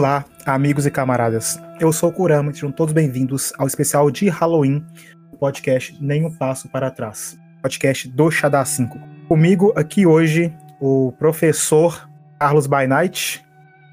[0.00, 1.60] Olá, amigos e camaradas.
[1.78, 4.82] Eu sou o Kurama e sejam todos bem-vindos ao especial de Halloween
[5.30, 8.98] do podcast Nenhum Passo para Trás, podcast do Xadá 5.
[9.28, 12.08] Comigo aqui hoje o professor
[12.38, 13.44] Carlos By Night.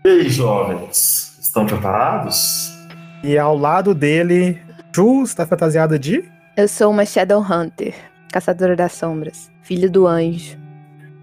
[0.05, 2.71] E aí, jovens, estão preparados?
[3.21, 4.61] E ao lado dele,
[4.95, 6.23] Ju, está fantasiada de?
[6.55, 7.93] Eu sou uma Shadowhunter,
[8.31, 10.57] caçadora das sombras, filho do anjo.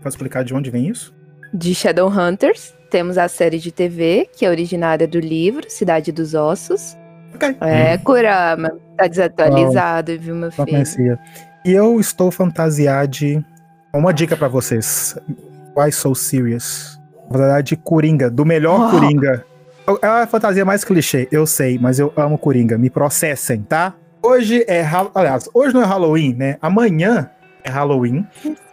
[0.02, 1.14] Pode explicar de onde vem isso?
[1.54, 6.96] De Shadowhunters, temos a série de TV, que é originária do livro Cidade dos Ossos.
[7.34, 7.56] Ok.
[7.60, 10.68] É, Kurama, tá desatualizado, viu, meu Não filho?
[10.68, 11.18] conhecia.
[11.64, 13.44] E eu estou fantasiado de.
[13.92, 15.16] Uma dica pra vocês.
[15.76, 16.96] Why so serious?
[17.28, 18.90] Fantasiado de Coringa, do melhor Oh.
[18.92, 19.44] Coringa.
[20.00, 22.78] É a fantasia mais clichê, eu sei, mas eu amo Coringa.
[22.78, 23.92] Me processem, tá?
[24.22, 24.84] Hoje é.
[25.16, 26.58] Aliás, hoje não é Halloween, né?
[26.62, 27.28] Amanhã
[27.64, 28.24] é Halloween.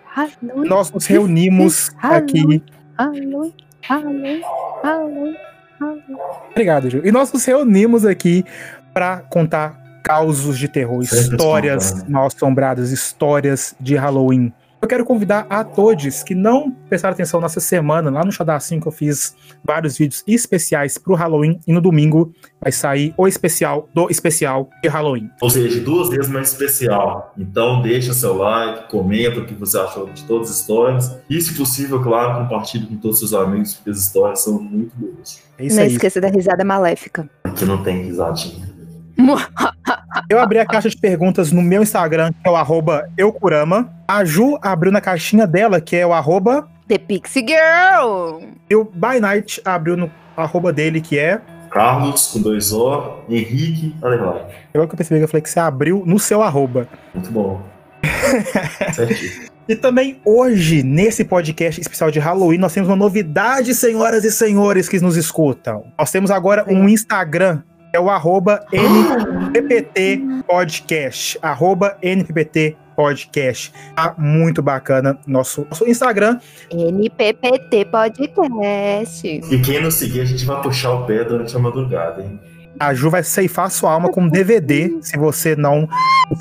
[0.05, 2.61] Halloween, Nós nos reunimos aqui.
[2.99, 3.53] Halloween,
[3.83, 4.41] Halloween,
[4.83, 5.35] Halloween,
[5.79, 6.17] Halloween.
[6.51, 7.01] Obrigado, Ju.
[7.03, 8.45] E nós nos reunimos aqui
[8.93, 14.53] pra contar causos de terror, histórias mal assombradas, histórias de Halloween.
[14.81, 18.87] Eu quero convidar a todos que não prestaram atenção nessa semana, lá no Xadá 5
[18.87, 24.09] eu fiz vários vídeos especiais pro Halloween e no domingo vai sair o especial do
[24.09, 25.29] especial de Halloween.
[25.39, 27.31] Ou seja, duas vezes mais especial.
[27.37, 31.15] Então deixa seu like, comenta o que você achou de todas as histórias.
[31.29, 34.91] E, se possível, claro, compartilhe com todos os seus amigos, porque as histórias são muito
[34.95, 35.43] boas.
[35.59, 35.91] É isso Não aí.
[35.91, 37.29] esqueça da risada maléfica.
[37.43, 38.71] Aqui não tem risadinha.
[40.29, 43.89] Eu abri a caixa de perguntas no meu Instagram, que é o arroba eucurama.
[44.07, 48.41] A Ju abriu na caixinha dela, que é o arroba The Pixie Girl!
[48.69, 51.39] E o By Night abriu no arroba dele, que é.
[51.69, 54.41] Carlos, com dois O, Henrique, Underline.
[54.73, 56.87] Eu que eu percebi que eu falei que você abriu no seu arroba.
[57.13, 57.61] Muito bom.
[58.93, 59.51] Certinho.
[59.69, 64.89] E também hoje, nesse podcast especial de Halloween, nós temos uma novidade, senhoras e senhores
[64.89, 65.85] que nos escutam.
[65.97, 67.61] Nós temos agora um Instagram,
[67.93, 71.37] é o arroba NPPT Podcast.
[71.41, 73.73] Arroba NPPT Podcast.
[73.95, 76.39] Tá muito bacana nosso, nosso Instagram.
[76.71, 79.27] NPPT Podcast.
[79.27, 82.39] E quem não seguir, a gente vai puxar o pé durante a madrugada, hein?
[82.79, 85.87] A Ju vai ceifar sua alma com DVD se você não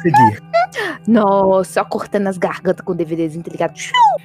[0.00, 0.42] seguir.
[1.06, 3.74] Nossa, só cortando as gargantas com DVDzinho, tá ligado?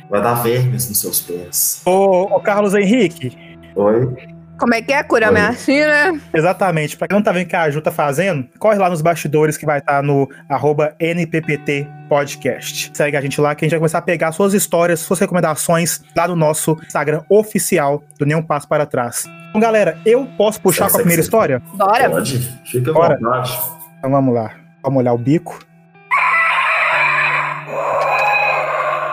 [0.09, 1.81] Vai dar vermes nos seus pés.
[1.85, 3.35] Ô, ô Carlos Henrique,
[3.75, 4.34] Oi?
[4.57, 5.03] Como é que é?
[5.03, 5.49] Kurama é Oi.
[5.49, 6.21] assim, né?
[6.33, 6.95] Exatamente.
[6.97, 9.57] Pra quem não tá vendo o que a Ju tá fazendo, corre lá nos bastidores
[9.57, 12.91] que vai estar no arroba NPPT Podcast.
[12.93, 16.01] Segue a gente lá que a gente vai começar a pegar suas histórias, suas recomendações
[16.15, 19.25] lá no nosso Instagram oficial do Nenhum Passo Para Trás.
[19.49, 21.61] Então, galera, eu posso puxar com a primeira segue, história?
[21.73, 22.09] Bora.
[22.09, 22.39] Pode?
[22.65, 23.17] Fica à Bora.
[23.19, 23.59] vontade.
[23.99, 24.51] Então vamos lá.
[24.83, 25.59] Vamos olhar o bico.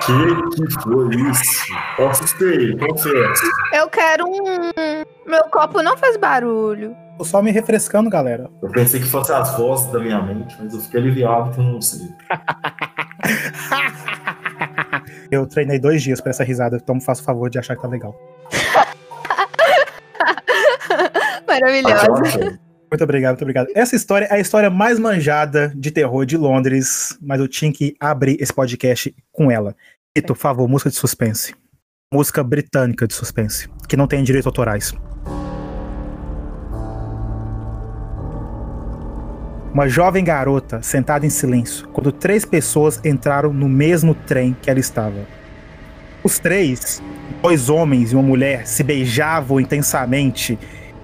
[0.05, 0.13] Que
[0.67, 1.73] que foi isso?
[2.11, 3.45] Assustei, confesso.
[3.73, 4.72] Eu quero um.
[5.27, 6.97] Meu copo não faz barulho.
[7.19, 8.51] Tô só me refrescando, galera.
[8.61, 11.65] Eu pensei que fossem as vozes da minha mente, mas eu fiquei aliviado que eu
[11.65, 12.09] não sei.
[15.31, 17.81] Eu treinei dois dias pra essa risada, então me faça o favor de achar que
[17.81, 18.15] tá legal.
[21.49, 22.61] Maravilhosa.
[22.91, 23.69] Muito obrigado, muito obrigado.
[23.75, 27.97] Essa história é a história mais manjada de terror de Londres, mas eu tinha que
[27.99, 29.75] abrir esse podcast com ela.
[30.15, 31.55] Ito, por favor, música de suspense.
[32.13, 34.93] Música britânica de suspense, que não tem direitos autorais.
[39.73, 44.79] Uma jovem garota sentada em silêncio quando três pessoas entraram no mesmo trem que ela
[44.79, 45.27] estava.
[46.23, 47.03] Os três,
[47.41, 50.59] dois homens e uma mulher, se beijavam intensamente.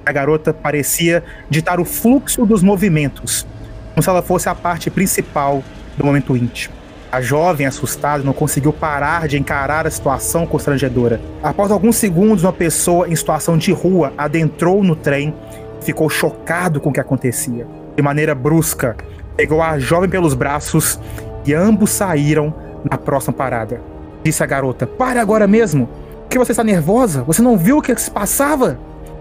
[0.04, 3.46] A garota parecia ditar o fluxo dos movimentos,
[3.94, 5.64] como se ela fosse a parte principal
[5.96, 6.77] do momento íntimo.
[7.10, 11.18] A jovem, assustada, não conseguiu parar de encarar a situação constrangedora.
[11.42, 15.34] Após alguns segundos, uma pessoa em situação de rua adentrou no trem
[15.80, 17.66] e ficou chocado com o que acontecia.
[17.96, 18.94] De maneira brusca,
[19.36, 21.00] pegou a jovem pelos braços
[21.46, 22.52] e ambos saíram
[22.90, 23.80] na próxima parada.
[24.22, 25.88] Disse a garota: Pare agora mesmo!
[26.28, 27.22] Que você está nervosa?
[27.22, 28.78] Você não viu o que se passava?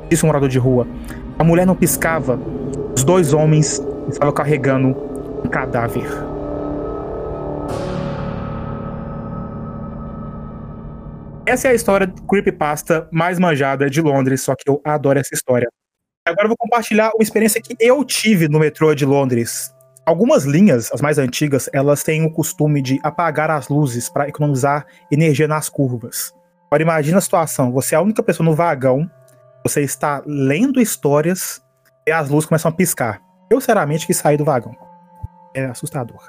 [0.09, 0.85] Disse um morador de rua.
[1.39, 2.37] A mulher não piscava.
[2.93, 4.89] Os dois homens estavam carregando
[5.41, 6.36] um cadáver.
[11.47, 15.69] Essa é a história creepypasta mais manjada de Londres, só que eu adoro essa história.
[16.27, 19.73] Agora eu vou compartilhar uma experiência que eu tive no metrô de Londres.
[20.05, 24.85] Algumas linhas, as mais antigas, elas têm o costume de apagar as luzes para economizar
[25.09, 26.33] energia nas curvas.
[26.65, 29.09] Agora imagina a situação, você é a única pessoa no vagão,
[29.63, 31.63] você está lendo histórias
[32.05, 33.21] e as luzes começam a piscar.
[33.49, 34.75] Eu, sinceramente, quis sair do vagão.
[35.55, 36.27] É assustador.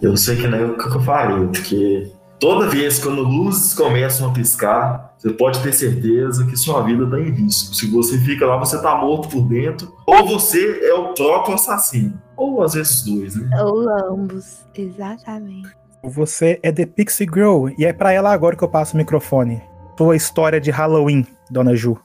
[0.00, 4.32] Eu sei que é o que eu faria, porque Toda vez quando luzes começam a
[4.32, 7.74] piscar, você pode ter certeza que sua vida está em risco.
[7.74, 12.20] Se você fica lá, você está morto por dentro, ou você é o próprio assassino.
[12.36, 13.48] Ou às vezes dois, né?
[13.62, 15.68] Ou ambos, exatamente.
[16.04, 19.62] Você é The Pixie Girl, e é para ela agora que eu passo o microfone.
[19.96, 21.98] Sua história de Halloween, Dona Ju.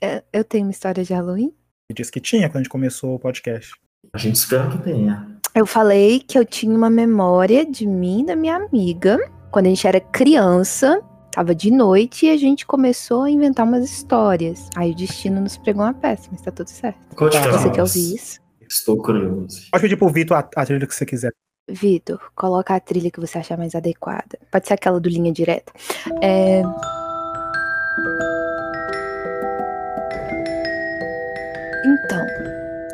[0.00, 1.52] É, Eu tenho uma história de Halloween?
[1.90, 3.72] Você disse que tinha quando a gente começou o podcast.
[4.12, 5.26] A gente espera que tenha.
[5.54, 9.18] Eu falei que eu tinha uma memória de mim e da minha amiga.
[9.52, 13.84] Quando a gente era criança, tava de noite e a gente começou a inventar umas
[13.84, 14.70] histórias.
[14.74, 16.98] Aí o destino nos pregou uma peça, mas tá tudo certo.
[17.14, 18.40] Conte pra Você quer ouvir isso?
[18.66, 19.68] Estou curioso.
[19.70, 21.30] Pode pedir pro Vitor a, a trilha que você quiser.
[21.68, 24.38] Vitor, coloca a trilha que você achar mais adequada.
[24.50, 25.70] Pode ser aquela do linha direta.
[26.22, 26.62] É...
[31.84, 32.26] Então,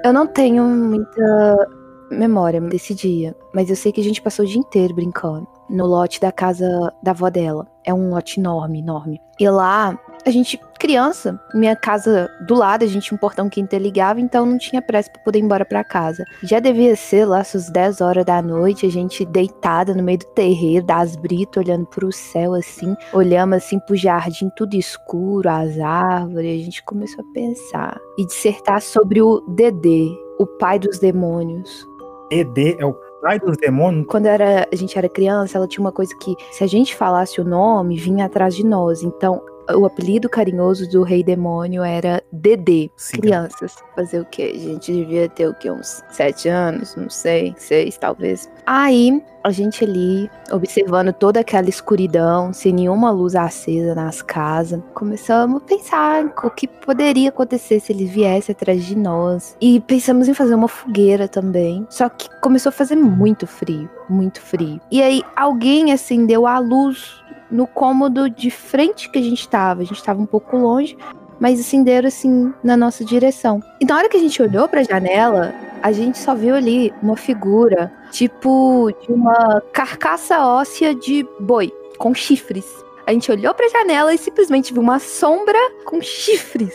[0.04, 1.68] eu não tenho muita
[2.10, 5.86] memória desse dia, mas eu sei que a gente passou o dia inteiro brincando no
[5.86, 7.66] lote da casa da avó dela.
[7.84, 9.20] É um lote enorme, enorme.
[9.38, 13.60] E lá, a gente, criança, minha casa do lado, a gente tinha um portão que
[13.60, 16.24] interligava, então não tinha pressa pra poder ir embora pra casa.
[16.42, 20.26] Já devia ser lá suas 10 horas da noite, a gente deitada no meio do
[20.26, 26.60] terreiro, das britas, olhando pro céu assim, olhamos assim pro jardim tudo escuro, as árvores,
[26.60, 31.86] a gente começou a pensar e dissertar sobre o Dedê, o pai dos demônios.
[32.30, 32.92] ED é o
[33.40, 34.06] dos demônios.
[34.06, 37.40] Quando era, a gente era criança, ela tinha uma coisa que, se a gente falasse
[37.40, 39.02] o nome, vinha atrás de nós.
[39.02, 39.42] Então,
[39.74, 42.90] o apelido carinhoso do rei demônio era Dedê.
[42.96, 43.18] Sim.
[43.18, 43.76] Crianças.
[43.94, 44.52] Fazer o quê?
[44.54, 45.70] A gente devia ter o quê?
[45.70, 46.94] Uns sete anos?
[46.96, 47.54] Não sei.
[47.56, 48.48] Seis, talvez.
[48.66, 55.62] Aí, a gente ali, observando toda aquela escuridão, sem nenhuma luz acesa nas casas, começamos
[55.62, 59.56] a pensar o que poderia acontecer se ele viesse atrás de nós.
[59.60, 61.86] E pensamos em fazer uma fogueira também.
[61.88, 64.80] Só que começou a fazer muito frio, muito frio.
[64.90, 69.82] E aí, alguém acendeu a luz no cômodo de frente que a gente tava.
[69.82, 70.96] A gente tava um pouco longe,
[71.40, 73.62] mas acenderam assim na nossa direção.
[73.80, 77.16] E na hora que a gente olhou pra janela, a gente só viu ali uma
[77.16, 82.66] figura, tipo de uma carcaça óssea de boi, com chifres.
[83.06, 86.74] A gente olhou pra janela e simplesmente viu uma sombra com chifres.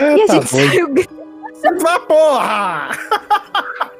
[0.00, 0.88] e a Eita, gente saiu
[1.86, 2.90] Ah, porra!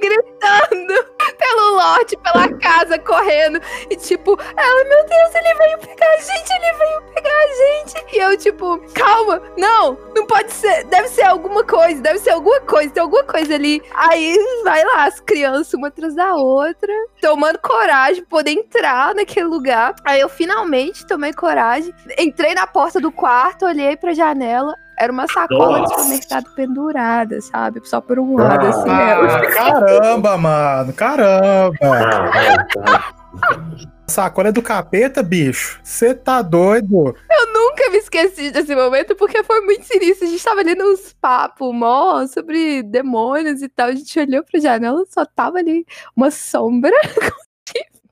[0.00, 1.13] gritando
[1.54, 3.60] pelo lote, pela casa, correndo.
[3.88, 8.16] E tipo, ela, meu Deus, ele veio pegar a gente, ele veio pegar a gente.
[8.16, 12.60] E eu, tipo, calma, não, não pode ser, deve ser alguma coisa, deve ser alguma
[12.60, 13.82] coisa, tem alguma coisa ali.
[13.94, 19.94] Aí vai lá, as crianças, uma atrás da outra, tomando coragem poder entrar naquele lugar.
[20.04, 24.74] Aí eu finalmente tomei coragem, entrei na porta do quarto, olhei pra janela.
[24.98, 26.02] Era uma sacola de Nossa.
[26.02, 27.80] supermercado pendurada, sabe?
[27.84, 28.88] Só por um lado, assim.
[28.88, 29.38] ela.
[29.38, 31.76] Ah, caramba, mano, caramba.
[31.82, 33.94] Ah, vai, vai.
[34.06, 35.80] Sacola é do capeta, bicho.
[35.82, 37.16] Você tá doido?
[37.30, 40.26] Eu nunca me esqueci desse momento porque foi muito sinistro.
[40.26, 43.88] A gente tava ali nos papos mó sobre demônios e tal.
[43.88, 46.92] A gente olhou pra janela só tava ali uma sombra.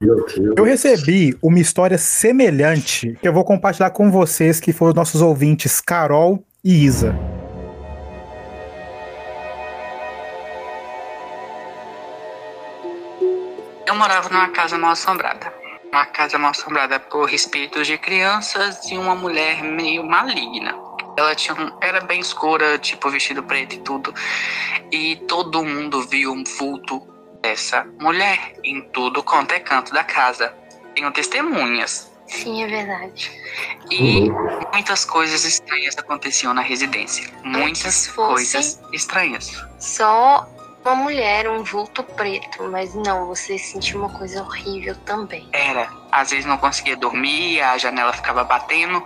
[0.01, 0.55] Meu Deus.
[0.57, 5.81] Eu recebi uma história semelhante que eu vou compartilhar com vocês, que foram nossos ouvintes,
[5.81, 7.19] Carol e Isa.
[13.85, 15.53] Eu morava numa casa mal assombrada.
[15.93, 20.75] Uma casa mal assombrada por espíritos de crianças e uma mulher meio maligna.
[21.17, 24.15] Ela tinha um, era bem escura, tipo vestido preto e tudo.
[24.91, 27.07] E todo mundo viu um vulto
[27.43, 30.55] dessa mulher em tudo quanto é canto da casa.
[30.95, 32.12] Tenho testemunhas.
[32.33, 33.31] Sim, é verdade.
[33.91, 34.31] E
[34.73, 37.29] muitas coisas estranhas aconteciam na residência.
[37.45, 39.53] Muitas fosse- coisas estranhas.
[39.79, 40.49] Só
[40.85, 45.47] uma mulher, um vulto preto, mas não, você sentiu uma coisa horrível também.
[45.53, 45.89] Era.
[46.11, 49.05] Às vezes não conseguia dormir, a janela ficava batendo.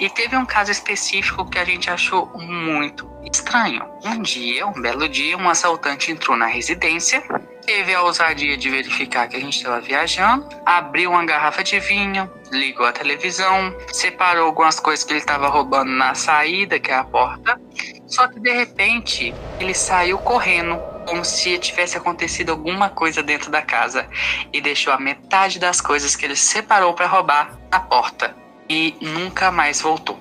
[0.00, 3.84] E teve um caso específico que a gente achou muito estranho.
[4.04, 7.22] Um dia, um belo dia, um assaltante entrou na residência,
[7.64, 12.30] teve a ousadia de verificar que a gente estava viajando, abriu uma garrafa de vinho,
[12.50, 17.04] ligou a televisão, separou algumas coisas que ele estava roubando na saída, que é a
[17.04, 17.60] porta.
[18.06, 20.76] Só que de repente ele saiu correndo,
[21.06, 24.06] como se tivesse acontecido alguma coisa dentro da casa
[24.52, 28.36] e deixou a metade das coisas que ele separou para roubar na porta
[28.68, 30.18] e nunca mais voltou.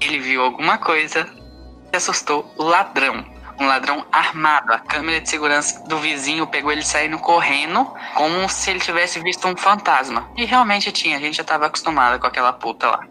[0.00, 1.26] Ele viu alguma coisa
[1.96, 3.24] assustou o ladrão.
[3.60, 4.72] Um ladrão armado.
[4.72, 9.46] A câmera de segurança do vizinho pegou ele saindo correndo, como se ele tivesse visto
[9.46, 10.28] um fantasma.
[10.36, 13.06] E realmente tinha, a gente já tava acostumado com aquela puta lá.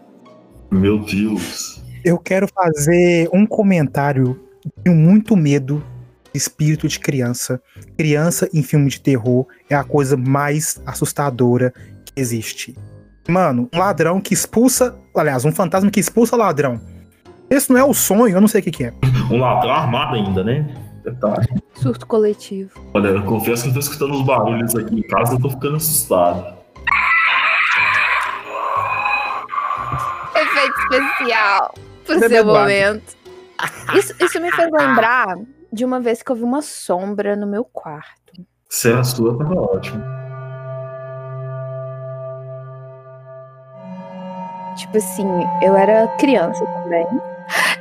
[0.70, 1.82] Meu Deus.
[2.04, 4.38] Eu quero fazer um comentário.
[4.82, 5.82] Tenho muito medo
[6.34, 7.62] espírito de criança.
[7.96, 11.72] Criança em filme de terror é a coisa mais assustadora
[12.04, 12.76] que existe.
[13.28, 14.98] Mano, um ladrão que expulsa.
[15.16, 16.80] Aliás, um fantasma que expulsa ladrão.
[17.50, 18.92] Esse não é o sonho, eu não sei o que, que é.
[19.30, 20.66] Um ladrão armado ainda, né?
[21.02, 21.46] Detalhe.
[21.74, 22.70] Surto coletivo.
[22.94, 25.76] Olha, eu confesso que eu tô escutando os barulhos aqui em casa, eu tô ficando
[25.76, 26.56] assustado.
[30.34, 31.74] Efeito especial
[32.04, 33.16] pro Bebê seu momento.
[33.94, 35.36] Isso, isso me fez lembrar
[35.72, 38.32] de uma vez que eu vi uma sombra no meu quarto.
[38.68, 40.02] Se é a sua, tava ótimo.
[44.76, 45.26] Tipo assim,
[45.62, 47.06] eu era criança também.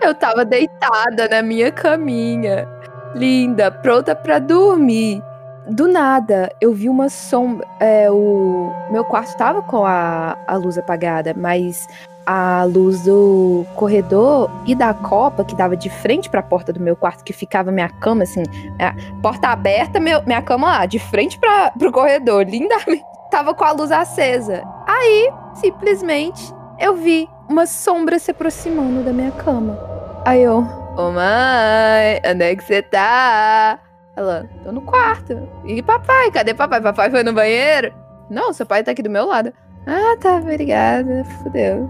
[0.03, 2.67] Eu tava deitada na minha caminha,
[3.15, 5.23] linda, pronta pra dormir.
[5.69, 7.65] Do nada, eu vi uma sombra.
[7.79, 11.87] é, o meu quarto tava com a, a luz apagada, mas
[12.25, 16.97] a luz do corredor e da copa que dava de frente pra porta do meu
[16.97, 18.43] quarto, que ficava minha cama assim,
[18.79, 23.05] a porta aberta, meu, minha cama lá, de frente pra, pro corredor, lindamente.
[23.31, 24.63] Tava com a luz acesa.
[24.85, 29.77] Aí, simplesmente, eu vi uma sombra se aproximando da minha cama.
[30.25, 30.57] Aí eu,
[30.97, 33.79] ô mãe, onde é que você tá?
[34.15, 35.47] Ela, tô no quarto.
[35.65, 36.81] E papai, cadê papai?
[36.81, 37.93] Papai foi no banheiro?
[38.29, 39.51] Não, seu pai tá aqui do meu lado.
[39.85, 41.23] Ah, tá, obrigada.
[41.41, 41.89] Fudeu.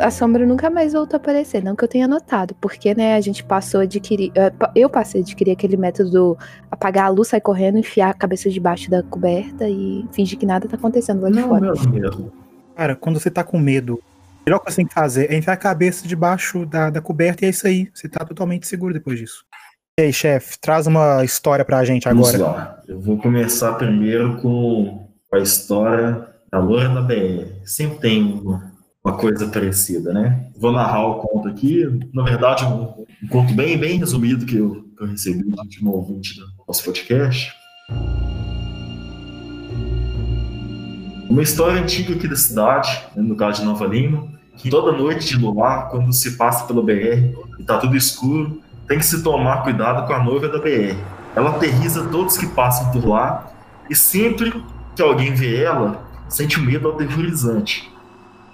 [0.00, 3.20] A sombra nunca mais voltou a aparecer, não que eu tenha notado, porque, né, a
[3.20, 4.32] gente passou a adquirir.
[4.34, 6.38] eh, Eu passei a adquirir aquele método do
[6.70, 10.66] apagar a luz, sair correndo, enfiar a cabeça debaixo da coberta e fingir que nada
[10.66, 11.60] tá acontecendo lá de Não, fora.
[11.60, 12.32] meu mesmo.
[12.74, 14.00] Cara, quando você tá com medo,
[14.46, 17.48] melhor que você tem que fazer é enfiar a cabeça debaixo da, da coberta e
[17.48, 17.90] é isso aí.
[17.92, 19.44] Você tá totalmente seguro depois disso.
[19.98, 22.52] E aí, chefe, traz uma história pra gente Vamos agora.
[22.52, 22.82] lá.
[22.86, 27.46] Eu vou começar primeiro com a história da Loura da BR.
[27.64, 28.72] Sempre tem uma,
[29.02, 30.50] uma coisa parecida, né?
[30.56, 31.84] Vou narrar o conto aqui.
[32.12, 35.92] Na verdade, um, um conto bem, bem resumido que eu, que eu recebi do último
[35.92, 37.52] ouvinte do nosso podcast.
[41.28, 45.26] Uma história antiga aqui da cidade, né, no caso de Nova Lima, que toda noite
[45.26, 49.62] de luar, quando se passa pela BR e tá tudo escuro, tem que se tomar
[49.64, 50.96] cuidado com a noiva da BR.
[51.34, 53.50] Ela aterriza todos que passam por lá
[53.90, 54.62] e sempre
[54.94, 57.92] que alguém vê ela, sente um medo aterrorizante.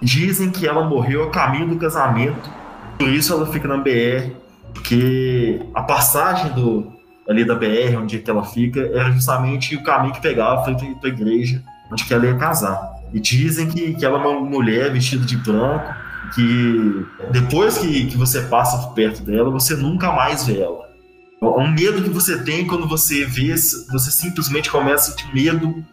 [0.01, 2.49] Dizem que ela morreu a caminho do casamento,
[2.97, 4.31] por isso ela fica na BR,
[4.73, 6.91] porque a passagem do,
[7.29, 10.73] ali da BR, onde é que ela fica, era justamente o caminho que pegava para
[10.73, 12.91] a igreja, onde que ela ia casar.
[13.13, 15.93] E dizem que, que ela é uma mulher vestida de branco,
[16.33, 20.83] que depois que, que você passa perto dela, você nunca mais vê ela.
[21.41, 25.83] É um medo que você tem quando você vê, você simplesmente começa ter medo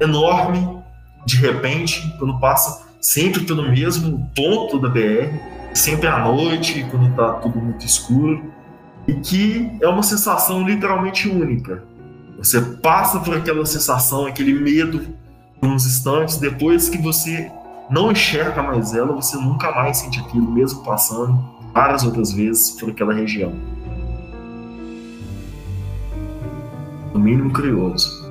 [0.00, 0.78] enorme
[1.26, 5.34] de repente, quando passa sempre pelo mesmo ponto da BR,
[5.74, 8.52] sempre à noite, quando tá tudo muito escuro,
[9.06, 11.82] e que é uma sensação literalmente única.
[12.38, 15.06] Você passa por aquela sensação, aquele medo
[15.62, 17.50] uns instantes, depois que você
[17.90, 21.38] não enxerga mais ela, você nunca mais sente aquilo, mesmo passando
[21.72, 23.52] várias outras vezes por aquela região.
[27.12, 28.28] No mínimo curioso.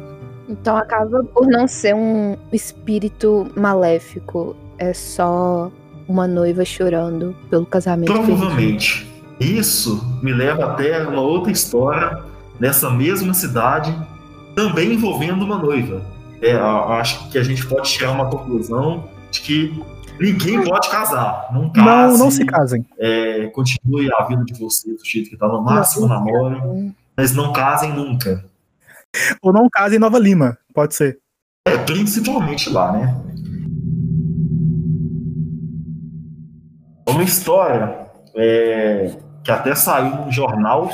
[0.47, 4.55] Então acaba por não ser um espírito maléfico.
[4.77, 5.71] É só
[6.07, 8.13] uma noiva chorando pelo casamento.
[8.13, 8.37] perdido.
[8.37, 9.07] Provavelmente.
[9.39, 12.23] Isso me leva até uma outra história
[12.59, 13.95] nessa mesma cidade,
[14.55, 16.01] também envolvendo uma noiva.
[16.41, 19.83] É, acho que a gente pode chegar a uma conclusão de que
[20.19, 21.49] ninguém pode casar.
[21.51, 22.85] Não case, Não, não se casem.
[22.99, 27.51] é, continue a vida de vocês do jeito que tá no máximo namoro, mas não
[27.53, 28.43] casem nunca.
[29.41, 31.19] Ou não casem em Nova Lima, pode ser.
[31.67, 33.21] É, principalmente lá, né?
[37.07, 40.89] Uma história é, que até saiu num jornal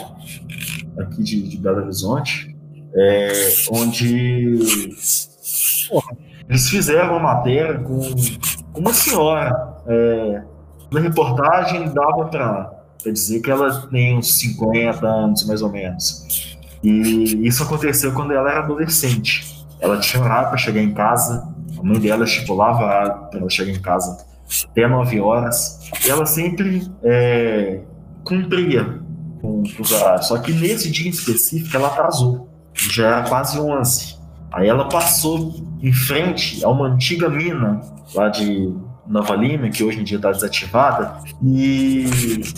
[0.98, 2.56] aqui de, de Belo Horizonte,
[2.96, 3.32] é,
[3.72, 4.60] onde
[5.90, 6.18] porra,
[6.50, 8.00] eles fizeram uma matéria com
[8.76, 9.52] uma senhora.
[9.88, 10.42] É,
[10.92, 16.58] na reportagem dava para dizer que ela tem uns 50 anos, mais ou menos.
[16.84, 19.66] E isso aconteceu quando ela era adolescente.
[19.80, 23.82] Ela tinha horário para chegar em casa, a mãe dela estipulava para ela chegar em
[23.82, 24.26] casa
[24.70, 25.80] até 9 horas.
[26.06, 27.82] E ela sempre é,
[28.24, 29.02] cumpria
[29.42, 30.28] com os horários.
[30.28, 32.50] Só que nesse dia em específico ela atrasou.
[32.74, 34.23] Já era quase 11.
[34.54, 37.82] Aí ela passou em frente a uma antiga mina
[38.14, 38.72] lá de
[39.08, 41.18] Nova Lima, que hoje em dia está desativada.
[41.44, 42.06] E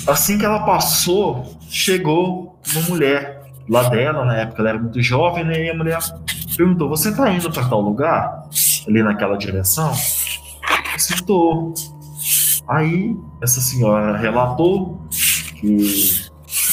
[0.05, 5.45] assim que ela passou, chegou uma mulher lá dela, na época ela era muito jovem,
[5.45, 5.65] né?
[5.65, 5.97] E a mulher
[6.55, 8.43] perguntou: Você tá indo para tal lugar?
[8.87, 9.93] Ali naquela direção?
[11.25, 11.73] Tô.
[12.67, 16.25] Aí essa senhora relatou que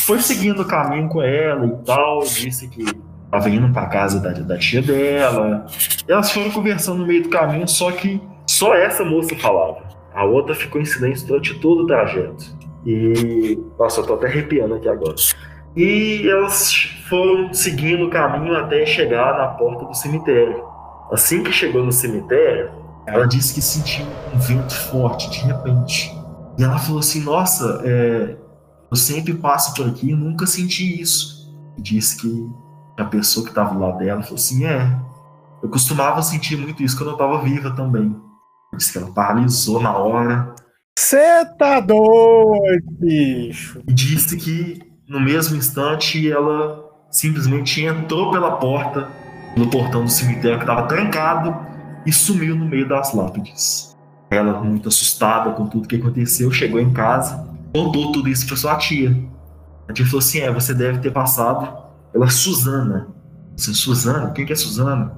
[0.04, 2.84] foi seguindo o caminho com ela e tal, disse que
[3.32, 5.66] tava indo casa da, da tia dela.
[6.06, 9.82] Elas foram conversando no meio do caminho, só que só essa moça falava.
[10.14, 12.44] A outra ficou em silêncio durante todo o trajeto.
[12.84, 13.58] E.
[13.78, 15.14] Nossa, eu tô até arrepiando aqui agora.
[15.74, 16.74] E elas
[17.08, 20.62] foram seguindo o caminho até chegar na porta do cemitério.
[21.10, 22.70] Assim que chegou no cemitério,
[23.06, 26.14] ela disse que sentiu um vento forte de repente.
[26.58, 28.36] E ela falou assim: Nossa, é,
[28.90, 31.50] eu sempre passo por aqui e nunca senti isso.
[31.78, 32.50] E disse que
[32.98, 34.98] a pessoa que estava do lado dela falou assim: É,
[35.62, 38.14] eu costumava sentir muito isso quando eu estava viva também.
[38.76, 40.54] Disse que ela paralisou na hora.
[40.98, 43.82] Você tá doido, bicho.
[43.86, 49.08] E disse que no mesmo instante ela simplesmente entrou pela porta,
[49.56, 51.54] no portão do cemitério que estava trancado
[52.06, 53.94] e sumiu no meio das lápides.
[54.30, 58.76] Ela, muito assustada com tudo que aconteceu, chegou em casa, contou tudo isso para sua
[58.76, 59.14] tia.
[59.88, 61.81] A tia falou assim: É, você deve ter passado
[62.12, 63.08] pela Suzana.
[63.54, 64.30] Disse, Suzana?
[64.30, 65.12] Quem que é Suzana?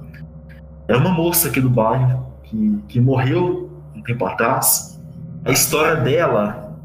[0.87, 4.99] É uma moça aqui do bairro que, que morreu um tempo atrás.
[5.43, 6.77] A história dela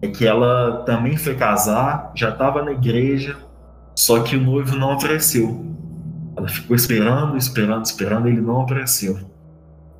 [0.00, 3.36] é que ela também foi casar, já estava na igreja,
[3.94, 5.64] só que o noivo não apareceu.
[6.36, 9.18] Ela ficou esperando, esperando, esperando, ele não apareceu.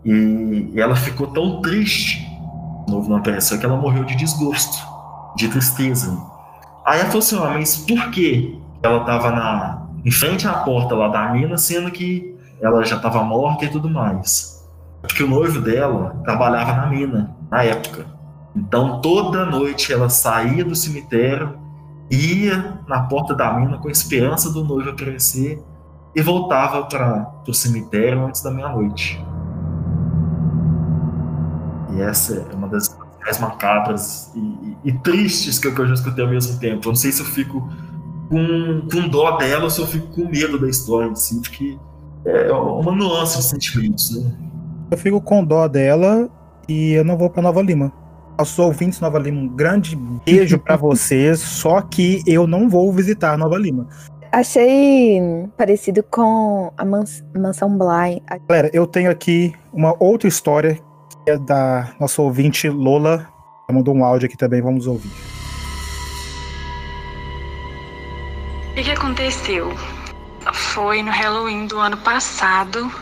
[0.04, 2.24] E ela ficou tão triste,
[2.86, 4.76] o noivo não apareceu, que ela morreu de desgosto,
[5.34, 6.16] de tristeza.
[6.84, 10.94] Aí ela falou assim: ah, mas por que ela estava na, em frente à porta
[10.94, 14.66] lá da mina, sendo que ela já estava morta e tudo mais?
[15.00, 18.06] Porque o noivo dela trabalhava na mina, na época.
[18.54, 21.58] Então toda noite ela saía do cemitério,
[22.10, 25.62] ia na porta da mina com a esperança do noivo aparecer
[26.14, 29.22] e voltava para o cemitério antes da meia-noite.
[31.92, 36.24] E essa é uma das mais macabras e, e, e, tristes que eu já escutei
[36.24, 36.86] ao mesmo tempo.
[36.86, 37.68] Eu não sei se eu fico
[38.28, 41.78] com, com dó dela ou se eu fico com medo da história, assim, porque
[42.24, 44.32] é uma nuance de sentimentos, né?
[44.90, 46.28] Eu fico com dó dela
[46.68, 47.92] e eu não vou para Nova Lima.
[48.38, 53.38] Aos ouvintes Nova Lima, um grande beijo para vocês, só que eu não vou visitar
[53.38, 53.88] Nova Lima.
[54.32, 55.20] Achei
[55.56, 58.22] parecido com a mans Mansão Bly.
[58.48, 60.74] Galera, eu tenho aqui uma outra história
[61.24, 63.28] que é da nossa ouvinte Lola.
[63.68, 65.10] Ela mandou um áudio aqui também, vamos ouvir.
[68.76, 69.74] O que, aconteceu?
[70.52, 72.92] Foi no Halloween do ano passado.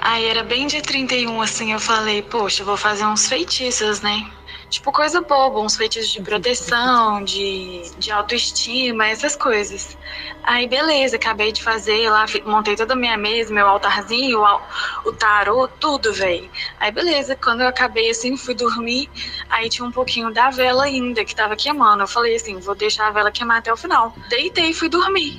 [0.00, 4.26] Aí era bem dia 31, assim, eu falei, poxa, vou fazer uns feitiços, né?
[4.70, 9.96] Tipo, coisa boba, uns feitiços de proteção, de, de autoestima, essas coisas.
[10.42, 14.60] Aí, beleza, acabei de fazer lá, montei toda a minha mesa, meu altarzinho, o,
[15.08, 16.50] o tarô, tudo, velho.
[16.78, 19.08] Aí, beleza, quando eu acabei assim, fui dormir,
[19.48, 22.02] aí tinha um pouquinho da vela ainda, que tava queimando.
[22.02, 24.14] Eu falei assim, vou deixar a vela queimar até o final.
[24.28, 25.38] Deitei e fui dormir.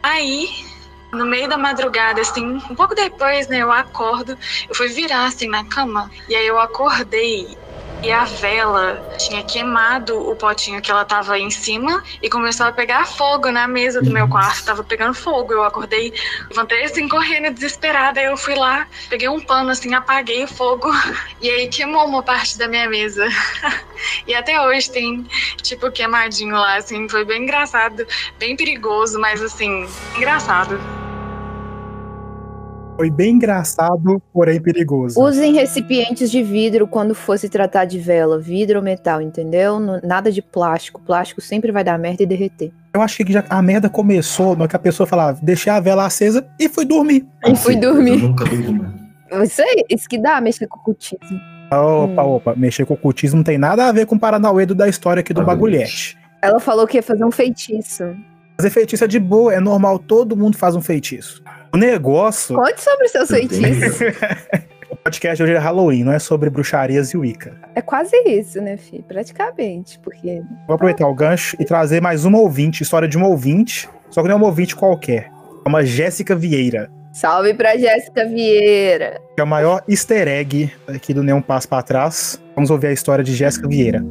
[0.00, 0.48] Aí,
[1.12, 5.48] no meio da madrugada, assim, um pouco depois, né, eu acordo, eu fui virar assim
[5.48, 7.58] na cama, e aí eu acordei
[8.02, 12.72] e a vela tinha queimado o potinho que ela tava em cima e começou a
[12.72, 14.64] pegar fogo na mesa do meu quarto.
[14.64, 15.52] Tava pegando fogo.
[15.52, 16.12] Eu acordei,
[16.48, 18.20] levantei assim, correndo, desesperada.
[18.20, 20.88] Aí eu fui lá, peguei um pano assim, apaguei o fogo
[21.42, 23.26] e aí queimou uma parte da minha mesa.
[24.26, 25.26] e até hoje tem,
[25.62, 27.08] tipo, queimadinho lá, assim.
[27.08, 28.06] Foi bem engraçado,
[28.38, 30.78] bem perigoso, mas assim, engraçado.
[32.98, 35.20] Foi bem engraçado, porém perigoso.
[35.20, 39.78] Usem recipientes de vidro quando for se tratar de vela, vidro ou metal, entendeu?
[40.02, 41.00] Nada de plástico.
[41.00, 42.72] Plástico sempre vai dar merda e derreter.
[42.92, 46.06] Eu acho que já a merda começou no que a pessoa falava, deixei a vela
[46.06, 47.24] acesa e fui dormir.
[47.46, 48.20] E fui dormir.
[48.20, 48.44] Eu nunca
[49.44, 51.40] Isso aí, isso que dá mexer com o cultismo.
[51.70, 52.30] Opa, hum.
[52.30, 55.20] opa, mexer com o cultismo não tem nada a ver com o Paranauê da história
[55.20, 56.18] aqui do bagulhete.
[56.42, 58.12] Ela falou que ia fazer um feitiço.
[58.56, 61.44] Fazer feitiço é de boa, é normal, todo mundo faz um feitiço.
[61.72, 62.56] O negócio.
[62.56, 64.00] Conte sobre seus feitiços.
[64.90, 67.54] o podcast hoje é Halloween, não é sobre bruxarias e Wicca.
[67.74, 69.02] É quase isso, né, Fih?
[69.02, 70.42] Praticamente, porque.
[70.66, 74.28] Vou aproveitar o gancho e trazer mais uma ouvinte, história de uma ouvinte, só que
[74.28, 75.30] não é uma ouvinte qualquer.
[75.64, 76.90] É uma Jéssica Vieira.
[77.12, 79.20] Salve pra Jéssica Vieira.
[79.34, 82.40] Que é o maior easter egg aqui do Nenhum Passo para Trás.
[82.54, 84.02] Vamos ouvir a história de Jéssica Vieira.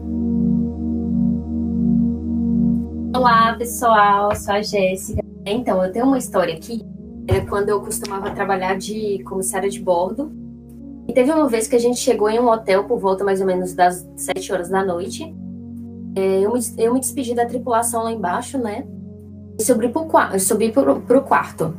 [3.16, 4.36] Olá, pessoal.
[4.36, 5.22] Sou a Jéssica.
[5.46, 6.82] Então, eu tenho uma história aqui
[7.28, 10.32] é quando eu costumava trabalhar de comissária de bordo.
[11.08, 13.48] E teve uma vez que a gente chegou em um hotel por volta mais ou
[13.48, 15.34] menos das 7 horas da noite.
[16.16, 18.86] É, eu, me, eu me despedi da tripulação lá embaixo, né?
[19.60, 20.08] E subi pro,
[20.40, 21.74] subi pro, pro quarto.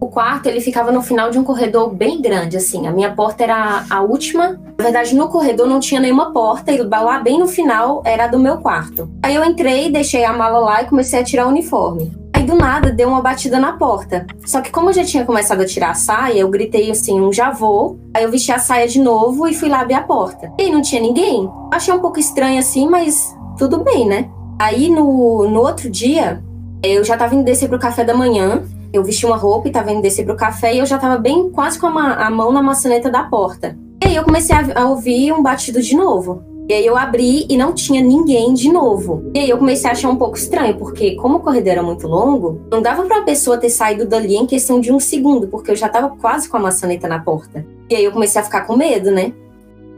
[0.00, 2.88] O quarto, ele ficava no final de um corredor bem grande, assim.
[2.88, 4.60] A minha porta era a última.
[4.76, 8.38] Na verdade, no corredor não tinha nenhuma porta, e lá bem no final era do
[8.38, 9.08] meu quarto.
[9.22, 12.21] Aí eu entrei, deixei a mala lá e comecei a tirar o uniforme.
[12.42, 14.26] Aí do nada deu uma batida na porta.
[14.44, 17.32] Só que como eu já tinha começado a tirar a saia, eu gritei assim, um
[17.32, 18.00] já vou.
[18.12, 20.52] Aí eu vesti a saia de novo e fui lá abrir a porta.
[20.58, 21.48] E não tinha ninguém.
[21.72, 24.28] Achei um pouco estranho assim, mas tudo bem, né?
[24.58, 26.42] Aí no, no outro dia,
[26.82, 28.64] eu já tava indo descer pro café da manhã.
[28.92, 31.48] Eu vesti uma roupa e tava indo descer pro café e eu já tava bem
[31.48, 33.78] quase com a, a mão na maçaneta da porta.
[34.02, 36.42] E aí eu comecei a, a ouvir um batido de novo.
[36.72, 39.30] E aí eu abri e não tinha ninguém de novo.
[39.34, 42.08] E aí eu comecei a achar um pouco estranho, porque como o corredor era muito
[42.08, 45.70] longo, não dava para uma pessoa ter saído dali em questão de um segundo, porque
[45.70, 47.66] eu já tava quase com a maçaneta na porta.
[47.90, 49.34] E aí eu comecei a ficar com medo, né?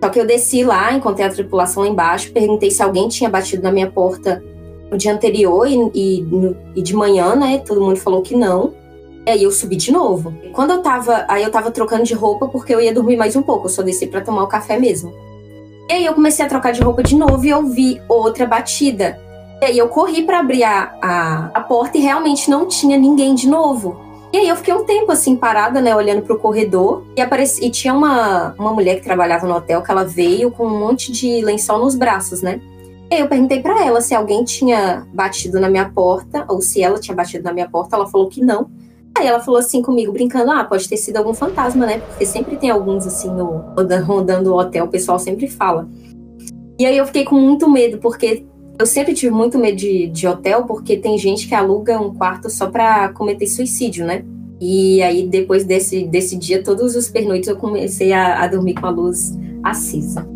[0.03, 3.63] Só que eu desci lá, encontrei a tripulação lá embaixo, perguntei se alguém tinha batido
[3.63, 4.43] na minha porta
[4.91, 6.27] no dia anterior e, e,
[6.75, 7.63] e de manhã, né?
[7.65, 8.75] Todo mundo falou que não.
[9.25, 10.35] E aí eu subi de novo.
[10.53, 11.25] Quando eu tava.
[11.29, 13.67] Aí eu tava trocando de roupa porque eu ia dormir mais um pouco.
[13.67, 15.15] Eu só desci pra tomar o café mesmo.
[15.89, 19.19] E aí eu comecei a trocar de roupa de novo e eu vi outra batida.
[19.61, 23.35] E aí eu corri para abrir a, a, a, porta e realmente não tinha ninguém
[23.35, 24.01] de novo.
[24.33, 27.71] E aí eu fiquei um tempo assim parada, né, olhando pro corredor e apareci, e
[27.71, 31.41] tinha uma, uma mulher que trabalhava no hotel que ela veio com um monte de
[31.43, 32.61] lençol nos braços, né?
[33.11, 36.83] E aí eu perguntei para ela se alguém tinha batido na minha porta ou se
[36.83, 37.95] ela tinha batido na minha porta.
[37.95, 38.69] Ela falou que não.
[39.17, 41.99] Aí ela falou assim comigo, brincando, ah, pode ter sido algum fantasma, né?
[41.99, 43.65] Porque sempre tem alguns assim no
[44.05, 45.89] rondando o hotel, o pessoal sempre fala.
[46.79, 48.45] E aí eu fiquei com muito medo, porque
[48.77, 52.51] eu sempre tive muito medo de, de hotel, porque tem gente que aluga um quarto
[52.51, 54.25] só pra cometer suicídio, né?
[54.61, 58.87] E aí, depois desse, desse dia, todos os pernoites eu comecei a, a dormir com
[58.87, 60.27] a luz acesa.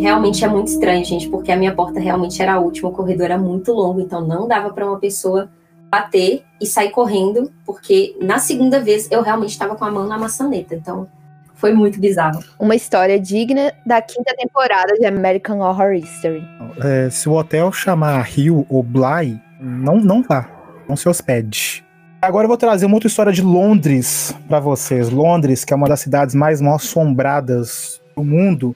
[0.00, 3.26] Realmente é muito estranho, gente, porque a minha porta realmente era a última, o corredor
[3.26, 5.50] era muito longo, então não dava para uma pessoa
[5.90, 10.18] bater e sair correndo, porque na segunda vez eu realmente estava com a mão na
[10.18, 11.08] maçaneta, então
[11.54, 12.40] foi muito bizarro.
[12.58, 16.42] Uma história digna da quinta temporada de American Horror History.
[16.84, 20.48] É, se o hotel chamar Rio ou Bly, não, não vá,
[20.88, 21.84] não se hospede.
[22.20, 25.08] Agora eu vou trazer uma outra história de Londres para vocês.
[25.08, 28.74] Londres, que é uma das cidades mais mal assombradas do mundo,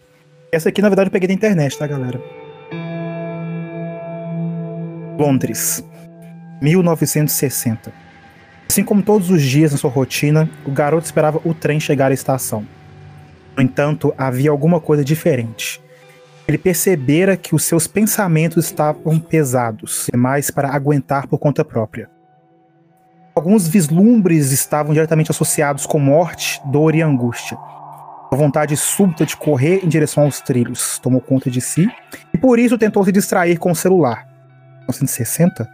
[0.53, 2.21] essa aqui, na verdade, eu peguei da internet, tá, galera?
[5.19, 5.83] Londres,
[6.61, 7.91] 1960.
[8.69, 12.15] Assim como todos os dias na sua rotina, o garoto esperava o trem chegar à
[12.15, 12.67] estação.
[13.57, 15.81] No entanto, havia alguma coisa diferente.
[16.47, 22.11] Ele percebera que os seus pensamentos estavam pesados demais para aguentar por conta própria.
[23.35, 27.57] Alguns vislumbres estavam diretamente associados com morte, dor e angústia
[28.33, 31.87] a vontade súbita de correr em direção aos trilhos tomou conta de si
[32.33, 34.27] e por isso tentou se distrair com o celular.
[34.89, 35.69] 1960?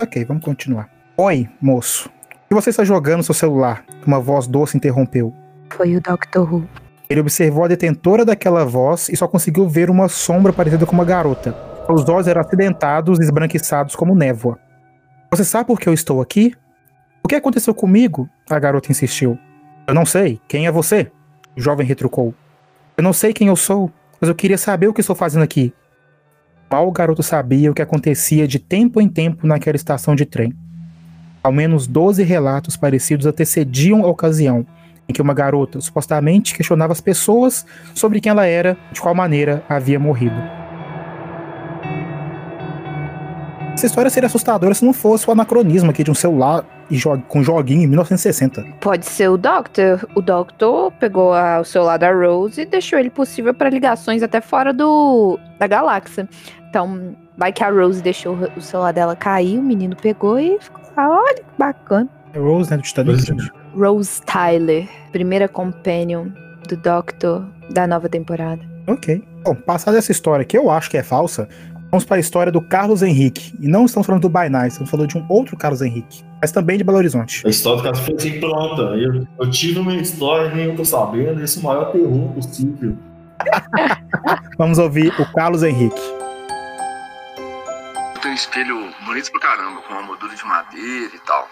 [0.00, 0.88] Ok, vamos continuar.
[1.16, 2.08] Oi, moço.
[2.08, 3.84] O que você está jogando no seu celular?
[4.06, 5.34] Uma voz doce interrompeu.
[5.70, 6.38] Foi o Dr.
[6.38, 6.68] Who.
[7.10, 11.04] Ele observou a detentora daquela voz e só conseguiu ver uma sombra parecida com uma
[11.04, 11.52] garota.
[11.88, 14.56] Os olhos eram acidentados e esbranquiçados como névoa.
[15.32, 16.54] Você sabe por que eu estou aqui?
[17.24, 18.30] O que aconteceu comigo?
[18.48, 19.36] A garota insistiu.
[19.84, 20.40] Eu não sei.
[20.46, 21.10] Quem é você?
[21.56, 22.34] O jovem retrucou.
[22.96, 23.90] Eu não sei quem eu sou,
[24.20, 25.72] mas eu queria saber o que estou fazendo aqui.
[26.70, 30.52] Mal o garoto sabia o que acontecia de tempo em tempo naquela estação de trem.
[31.42, 34.66] Ao menos 12 relatos parecidos antecediam a ocasião
[35.08, 39.62] em que uma garota supostamente questionava as pessoas sobre quem ela era, de qual maneira
[39.68, 40.36] havia morrido.
[43.74, 47.18] Essa história seria assustadora se não fosse o anacronismo aqui de um celular e jo
[47.28, 48.64] com joguinho em 1960.
[48.80, 50.06] Pode ser o Doctor.
[50.14, 54.40] O Doctor pegou a, o celular da Rose e deixou ele possível para ligações até
[54.40, 56.28] fora do da galáxia.
[56.68, 60.82] Então, vai que a Rose deixou o celular dela cair, o menino pegou e ficou
[60.96, 62.08] lá, olha que bacana.
[62.32, 63.30] É Rose, né, do Titanic.
[63.30, 63.78] É.
[63.78, 66.28] Rose Tyler, primeira companion
[66.68, 68.60] do Doctor da nova temporada.
[68.86, 69.22] Ok.
[69.44, 71.48] Bom, passada essa história que eu acho que é falsa,
[71.94, 73.54] Vamos para a história do Carlos Henrique.
[73.60, 76.76] E não estamos falando do Bainais, estamos falando de um outro Carlos Henrique, mas também
[76.76, 77.46] de Belo Horizonte.
[77.46, 78.82] A história do Carlos foi assim pronta.
[78.96, 82.32] Eu, eu tive uma história e nem eu tô sabendo, esse é o maior terror
[82.32, 82.98] possível.
[84.58, 86.02] Vamos ouvir o Carlos Henrique.
[88.20, 91.48] Tem um espelho bonito pra caramba, com uma moldura de madeira e tal.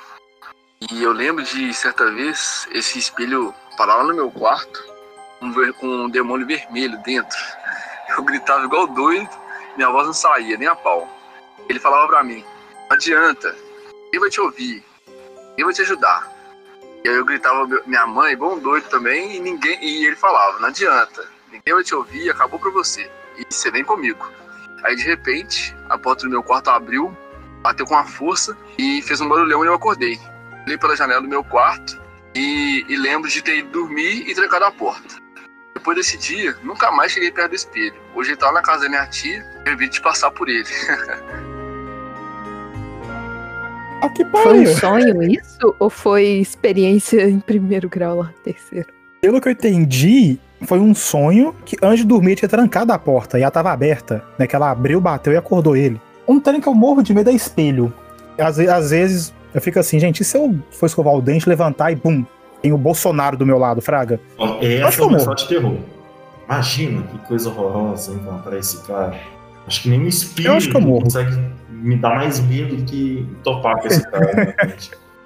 [0.91, 4.83] E eu lembro de certa vez esse espelho parar lá no meu quarto
[5.79, 7.39] com um demônio vermelho dentro.
[8.19, 9.42] Eu gritava igual doido
[9.77, 11.09] minha voz não saía, nem a pau.
[11.69, 12.45] Ele falava para mim:
[12.89, 13.57] Não adianta,
[14.11, 14.85] quem vai te ouvir?
[15.57, 16.31] Quem vai te ajudar?
[17.05, 19.79] E aí eu gritava minha mãe, bom doido também, e ninguém.
[19.83, 23.11] E ele falava: Não adianta, ninguém vai te ouvir, acabou pra você.
[23.39, 24.31] E você vem comigo.
[24.85, 27.17] Aí de repente, a porta do meu quarto abriu
[27.63, 30.19] bateu com a força e fez um barulhão e eu acordei.
[30.67, 32.01] Olhei pela janela do meu quarto
[32.35, 35.22] e, e lembro de ter ido dormir e trancado a porta.
[35.83, 37.95] Depois desse dia, nunca mais cheguei perto do espelho.
[38.15, 40.65] Hoje ele tá na casa da minha tia e eu evito de passar por ele.
[44.01, 45.75] Ah, que Foi um sonho isso?
[45.81, 48.87] Ou foi experiência em primeiro grau lá, terceiro?
[49.21, 53.39] Pelo que eu entendi, foi um sonho que antes de dormir tinha trancado a porta
[53.39, 54.47] e ela tava aberta, né?
[54.47, 56.01] Que ela abriu, bateu e acordou ele.
[56.29, 57.93] Um trem que eu morro de medo é espelho.
[58.39, 61.91] Às, às vezes eu fico assim, gente, e se eu for escovar o dente, levantar
[61.91, 62.25] e bum,
[62.63, 64.21] tem o Bolsonaro do meu lado, Fraga?
[64.61, 65.17] É uma morro.
[65.17, 65.77] história de terror.
[66.49, 69.17] Imagina que coisa horrorosa encontrar esse cara.
[69.67, 71.05] Acho que nem um espírito Eu acho que eu morro.
[71.05, 71.39] consegue
[71.71, 74.33] me dar mais medo do que topar com esse cara.
[74.35, 74.55] né?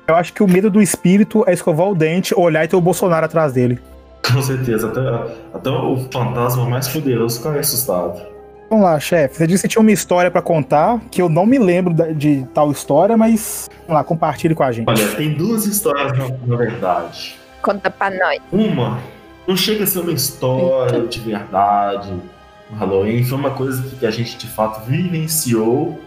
[0.08, 2.80] Eu acho que o medo do espírito é escovar o dente, olhar e ter o
[2.80, 3.80] Bolsonaro atrás dele.
[4.24, 4.86] Com certeza.
[4.88, 8.22] Até, até o fantasma mais poderoso ficaria assustado.
[8.68, 9.36] Vamos lá, chefe.
[9.36, 12.70] Você disse que tinha uma história pra contar, que eu não me lembro de tal
[12.72, 14.88] história, mas vamos lá, compartilhe com a gente.
[14.88, 17.36] Olha, tem duas histórias na, na verdade.
[17.62, 18.40] Conta pra nós.
[18.50, 18.98] Uma
[19.46, 24.10] não chega a ser uma história de verdade no Halloween, foi uma coisa que a
[24.10, 26.00] gente de fato vivenciou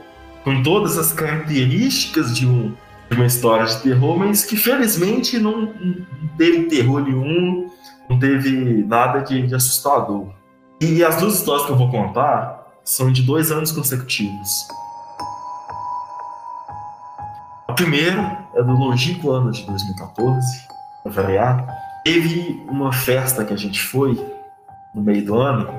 [0.43, 2.74] com todas as características de, um,
[3.10, 5.95] de uma história de terror, mas que felizmente não, não
[6.38, 7.69] teve terror nenhum,
[8.10, 10.28] não teve nada de, de assustador.
[10.82, 14.50] E as duas histórias que eu vou contar são de dois anos consecutivos.
[17.68, 20.48] A primeira é do longínquo ano de 2014,
[21.04, 21.68] para variar.
[22.06, 24.15] Teve uma festa que a gente foi
[24.96, 25.70] no meio do ano.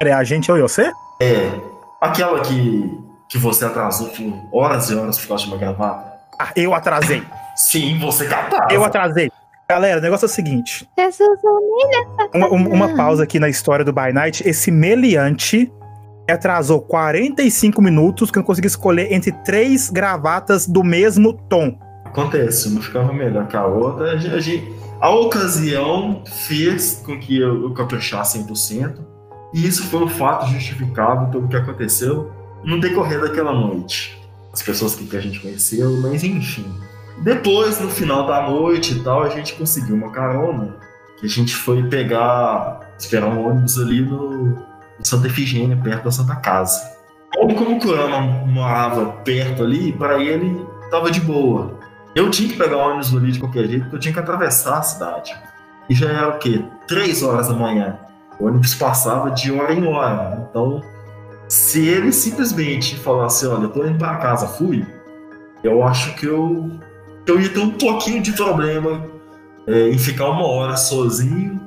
[0.00, 0.92] Peraí, a gente ou você?
[1.20, 1.52] É
[2.00, 6.14] aquela que, que você atrasou por horas e horas por causa de uma gravata.
[6.36, 7.22] Ah, eu atrasei.
[7.54, 8.74] Sim, você capaz.
[8.74, 9.30] Eu atrasei.
[9.72, 12.28] Galera, o negócio é o seguinte: Jesus, humilha.
[12.34, 14.46] uma, um- uma pausa aqui na história do By Night.
[14.46, 15.72] Esse meliante
[16.30, 21.78] atrasou 45 minutos que eu não consegui escolher entre três gravatas do mesmo tom.
[22.04, 24.12] Acontece, uma ficava melhor que a outra.
[24.12, 28.98] A, gente- a ocasião fez com que eu, eu caprichasse 100%.
[29.54, 32.30] E isso foi um fato justificável pelo que aconteceu
[32.62, 34.18] no decorrer daquela noite.
[34.52, 36.66] As pessoas que, que a gente conheceu, mas enfim.
[37.22, 40.74] Depois, no final da noite e tal, a gente conseguiu uma carona.
[41.18, 46.10] Que a gente foi pegar, esperar um ônibus ali no, no Santa Efigênia, perto da
[46.10, 46.80] Santa Casa.
[47.32, 51.78] Como, como o Kurama morava perto ali, para ele tava de boa.
[52.14, 54.78] Eu tinha que pegar o ônibus ali de qualquer jeito, porque eu tinha que atravessar
[54.78, 55.34] a cidade.
[55.88, 56.64] E já era o quê?
[56.86, 57.98] Três horas da manhã.
[58.38, 60.46] O ônibus passava de hora em hora.
[60.50, 60.82] Então,
[61.48, 64.84] se ele simplesmente falasse, olha, eu tô indo pra casa, fui,
[65.62, 66.70] eu acho que eu,
[67.26, 69.06] eu ia ter um pouquinho de problema
[69.66, 71.60] é, em ficar uma hora sozinho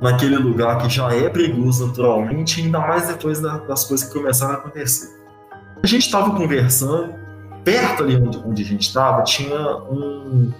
[0.00, 4.54] naquele lugar que já é perigoso naturalmente, ainda mais depois da- das coisas que começaram
[4.54, 5.08] a acontecer.
[5.82, 7.14] A gente estava conversando,
[7.64, 9.56] perto ali onde, onde a gente estava, tinha
[9.90, 10.52] um.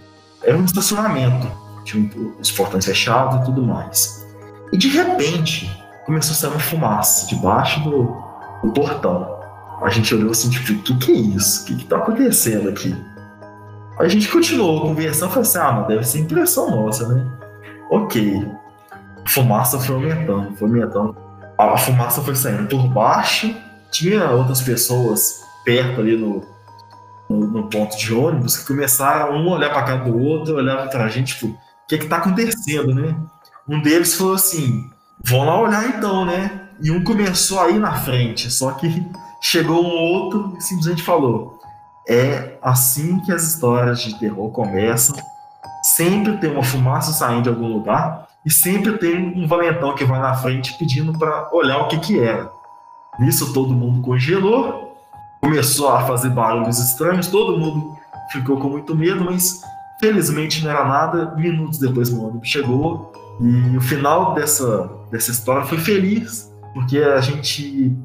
[0.42, 1.46] Era um estacionamento,
[1.84, 4.24] tinha um- os portões fechados e tudo mais.
[4.72, 5.70] E de repente
[6.06, 8.16] começou a sair uma fumaça debaixo do,
[8.64, 9.38] do portão.
[9.82, 11.62] A gente olhou assim, tipo, o que, que é isso?
[11.62, 12.96] O que, que tá acontecendo aqui?
[14.02, 17.24] A gente continuou conversando, falou assim, ah, não, deve ser impressão nossa, né?
[17.88, 18.44] Ok.
[19.24, 21.16] A fumaça foi aumentando, foi aumentando.
[21.56, 23.54] A fumaça foi saindo por baixo,
[23.92, 26.44] tinha outras pessoas perto ali no,
[27.30, 30.88] no, no ponto de ônibus que começaram um a olhar pra cara do outro, olhava
[30.88, 33.16] pra gente, tipo, o que que tá acontecendo, né?
[33.68, 34.90] Um deles falou assim,
[35.24, 36.62] vão lá olhar então, né?
[36.80, 39.06] E um começou a ir na frente, só que
[39.40, 41.61] chegou um outro e simplesmente falou,
[42.08, 45.16] é assim que as histórias de terror começam,
[45.96, 50.20] sempre tem uma fumaça saindo de algum lugar e sempre tem um valentão que vai
[50.20, 52.50] na frente pedindo pra olhar o que que era.
[53.18, 54.96] Nisso todo mundo congelou,
[55.40, 57.96] começou a fazer barulhos estranhos, todo mundo
[58.30, 59.60] ficou com muito medo, mas
[60.00, 61.34] felizmente não era nada.
[61.36, 67.20] Minutos depois o ônibus chegou e o final dessa, dessa história foi feliz, porque a
[67.20, 67.96] gente.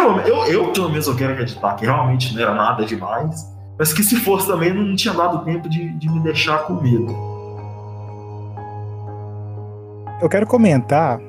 [0.00, 3.46] Pelo- Eu, eu, pelo menos, eu quero acreditar que realmente não era nada demais,
[3.78, 7.14] mas que se fosse também não tinha dado tempo de, de me deixar com medo.
[10.20, 11.20] Eu quero comentar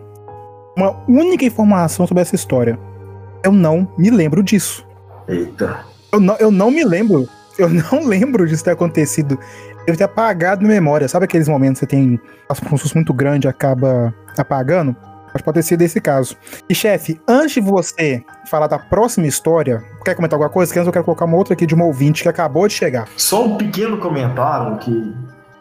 [0.78, 2.80] uma única informação sobre essa história.
[3.44, 4.86] Eu não me lembro disso.
[5.28, 5.80] Eita.
[6.12, 7.28] Eu não, eu não me lembro.
[7.58, 9.38] Eu não lembro disso ter acontecido.
[9.86, 11.08] Eu ter apagado na memória.
[11.08, 12.20] Sabe aqueles momentos que você tem
[12.72, 14.96] um susto muito grande e acaba apagando?
[15.38, 16.36] Que pode ter sido esse caso.
[16.70, 20.72] E, chefe, antes de você falar da próxima história, quer comentar alguma coisa?
[20.74, 23.08] Que antes eu quero colocar uma outra aqui de uma ouvinte que acabou de chegar.
[23.18, 25.16] Só um pequeno comentário que,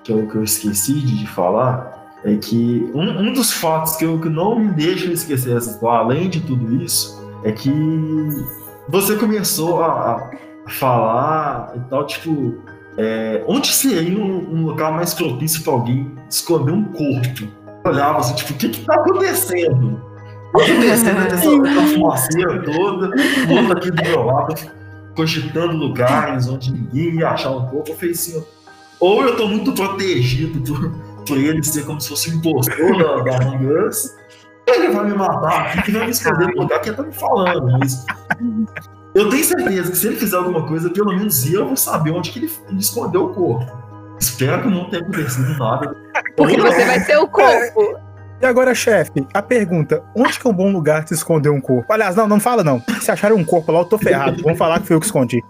[0.04, 4.20] que, eu, que eu esqueci de, falar é que um, um dos fatos que, eu,
[4.20, 7.70] que não me deixa esquecer além de tudo isso, é que
[8.88, 10.30] você começou a, a-
[10.68, 12.54] falar e tal, tipo,
[12.98, 17.46] é, onde seria um, um local mais propício para alguém esconder um corpo?
[17.86, 20.00] Olhava assim, tipo, o que que tá acontecendo?
[20.54, 23.10] Acontecendo essa, fumaceira toda,
[23.48, 24.54] o outro aqui do meu lado,
[25.14, 27.90] cogitando lugares onde ninguém ia achar um corpo.
[27.90, 28.44] Eu falei assim,
[28.98, 30.90] ou eu tô muito protegido por,
[31.26, 33.46] por ele ser como se fosse um impostor da, da
[34.68, 37.12] ou ele vai me matar, que vai me esconder no lugar que ele tá me
[37.12, 38.04] falando, mas...
[39.14, 42.32] Eu tenho certeza que se ele fizer alguma coisa, pelo menos eu vou saber onde
[42.32, 43.86] que ele, ele escondeu o corpo.
[44.18, 45.96] Espero que não tenha acontecido nada.
[46.36, 47.98] Porque você vai ser o corpo.
[48.40, 51.60] E agora, chefe, a pergunta: onde que é um bom lugar de se esconder um
[51.60, 51.90] corpo?
[51.92, 52.82] Aliás, não, não fala não.
[53.00, 54.42] Se acharem um corpo lá, eu tô ferrado.
[54.42, 55.42] Vamos falar que foi eu que escondi.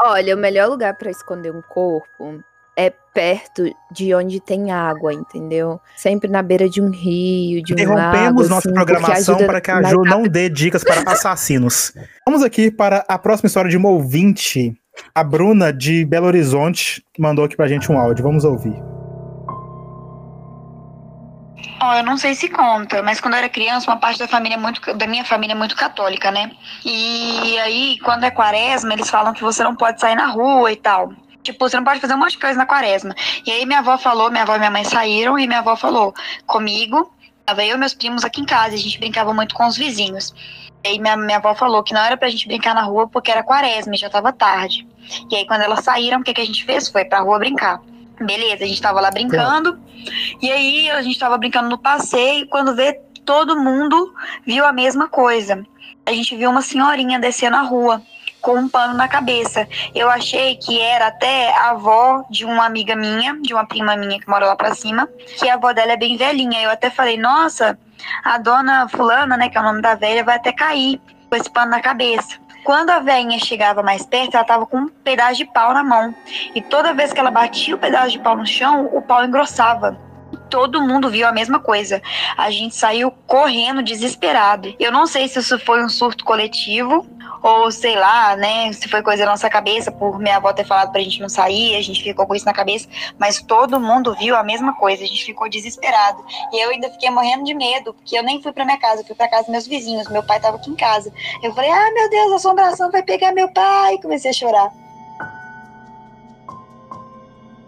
[0.00, 2.42] Olha, o melhor lugar pra esconder um corpo
[2.76, 5.78] é perto de onde tem água, entendeu?
[5.94, 7.92] Sempre na beira de um rio, de um lago.
[7.92, 10.32] Interrompemos nossa assim, programação para que a Jo não rápido.
[10.32, 11.92] dê dicas para assassinos.
[12.26, 14.74] Vamos aqui para a próxima história de uma ouvinte.
[15.14, 18.24] A Bruna, de Belo Horizonte, mandou aqui pra gente um áudio.
[18.24, 18.82] Vamos ouvir.
[21.82, 24.54] Ó, eu não sei se conta, mas quando eu era criança, uma parte da família
[24.54, 26.52] é muito da minha família é muito católica, né?
[26.84, 30.76] E aí, quando é quaresma, eles falam que você não pode sair na rua e
[30.76, 31.12] tal.
[31.42, 33.16] Tipo, você não pode fazer um monte de coisa na quaresma.
[33.44, 36.14] E aí minha avó falou, minha avó e minha mãe saíram e minha avó falou
[36.46, 37.12] comigo.
[37.44, 40.32] Tava eu e meus primos aqui em casa, a gente brincava muito com os vizinhos.
[40.84, 43.28] E aí minha, minha avó falou que não era pra gente brincar na rua porque
[43.28, 44.86] era quaresma e já tava tarde.
[45.28, 46.88] E aí quando elas saíram, o que, que a gente fez?
[46.88, 47.80] Foi pra rua brincar.
[48.20, 49.78] Beleza, a gente tava lá brincando.
[50.40, 55.08] E aí a gente tava brincando no passeio, quando vê todo mundo viu a mesma
[55.08, 55.64] coisa.
[56.04, 58.02] A gente viu uma senhorinha descendo a rua
[58.40, 59.68] com um pano na cabeça.
[59.94, 64.20] Eu achei que era até a avó de uma amiga minha, de uma prima minha
[64.20, 66.60] que mora lá pra cima, que a avó dela é bem velhinha.
[66.60, 67.78] Eu até falei, nossa,
[68.24, 71.48] a dona fulana, né, que é o nome da velha, vai até cair com esse
[71.48, 72.42] pano na cabeça.
[72.64, 76.14] Quando a velhinha chegava mais perto, ela tava com um pedaço de pau na mão.
[76.54, 79.98] E toda vez que ela batia o pedaço de pau no chão, o pau engrossava.
[80.52, 82.02] Todo mundo viu a mesma coisa.
[82.36, 84.74] A gente saiu correndo, desesperado.
[84.78, 87.06] Eu não sei se isso foi um surto coletivo
[87.42, 90.92] ou sei lá, né, se foi coisa da nossa cabeça por minha avó ter falado
[90.92, 92.86] pra gente não sair, a gente ficou com isso na cabeça,
[93.18, 96.22] mas todo mundo viu a mesma coisa, a gente ficou desesperado.
[96.52, 99.06] E eu ainda fiquei morrendo de medo, porque eu nem fui pra minha casa, eu
[99.06, 101.12] fui pra casa dos meus vizinhos, meu pai tava aqui em casa.
[101.42, 104.70] Eu falei: "Ah, meu Deus, a assombração vai pegar meu pai", e comecei a chorar.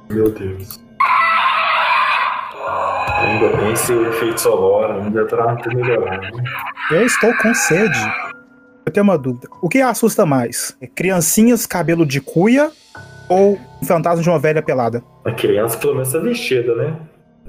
[0.09, 0.85] Meu Deus.
[3.19, 6.43] Ainda tem esse efeito sonoro, ainda tá melhorando.
[6.91, 7.99] Eu estou com sede.
[8.87, 9.49] Eu tenho uma dúvida.
[9.63, 10.77] O que assusta mais?
[10.81, 12.71] É Criancinhas cabelo de cuia
[13.29, 15.03] ou um fantasma de uma velha pelada?
[15.25, 16.95] A criança pelo menos tá vestida, né?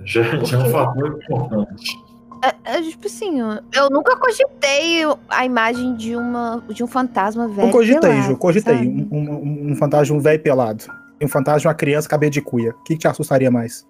[0.06, 1.97] Já, já é um fator importante.
[2.43, 3.39] É, é, tipo assim,
[3.73, 7.67] eu nunca cogitei a imagem de uma de um fantasma velho.
[7.69, 8.75] Eu cogitei, pelado, Ju, cogitei.
[8.75, 10.84] Um, um- um fantasma de um velho pelado.
[11.19, 12.71] E um fantasma de uma criança cabelo de cuia.
[12.71, 13.86] O que, que te assustaria mais?